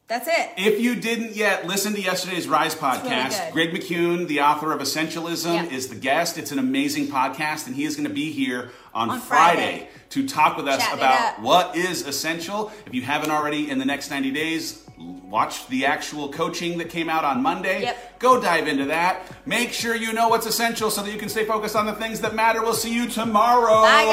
That's 0.07 0.29
it. 0.29 0.51
If 0.59 0.81
you 0.81 0.97
didn't 0.97 1.35
yet, 1.35 1.67
listen 1.67 1.95
to 1.95 2.01
yesterday's 2.01 2.47
Rise 2.47 2.75
podcast. 2.75 3.43
good. 3.47 3.53
Greg 3.55 3.71
McKeown, 3.73 4.29
the 4.29 4.43
author 4.43 4.71
of 4.73 4.81
Essentialism, 4.83 5.55
Yeah. 5.55 5.75
is 5.77 5.89
the 5.89 5.95
guest. 5.95 6.37
It's 6.37 6.53
an 6.53 6.59
amazing 6.59 7.07
podcast, 7.09 7.67
and 7.67 7.75
he 7.75 7.85
is 7.85 7.97
going 7.97 8.07
to 8.07 8.13
be 8.15 8.31
here 8.31 8.71
on, 8.95 9.09
On 9.09 9.21
Friday. 9.21 9.61
Friday. 9.79 9.89
to 10.11 10.29
talk 10.29 10.57
with 10.59 10.69
us 10.69 10.87
it 10.87 10.93
about 10.93 11.41
what 11.41 11.75
is 11.75 12.07
essential. 12.07 12.71
If 12.87 12.95
you 12.95 13.01
haven't 13.03 13.31
already, 13.31 13.71
in 13.71 13.79
the 13.79 13.85
next 13.87 14.11
90 14.11 14.31
days, 14.31 14.83
watch 14.99 15.67
the 15.69 15.87
actual 15.87 16.29
coaching 16.29 16.77
that 16.79 16.91
came 16.91 17.09
out 17.09 17.25
on 17.25 17.43
Monday. 17.43 17.81
Yep. 17.83 18.19
Go 18.21 18.39
dive 18.41 18.69
into 18.69 18.85
that. 18.85 19.23
Make 19.47 19.73
sure 19.73 19.97
you 19.97 20.13
know 20.13 20.29
what's 20.29 20.47
essential 20.47 20.91
so 20.91 21.03
that 21.03 21.11
you 21.13 21.19
can 21.19 21.31
stay 21.31 21.47
focused 21.47 21.75
on 21.77 21.87
the 21.87 21.95
things 21.95 22.21
that 22.21 22.35
matter. 22.35 22.61
We'll 22.63 22.75
see 22.75 22.93
you 22.95 23.09
tomorrow. 23.09 23.81
Bye, 23.83 24.05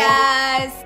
guys. 0.71 0.85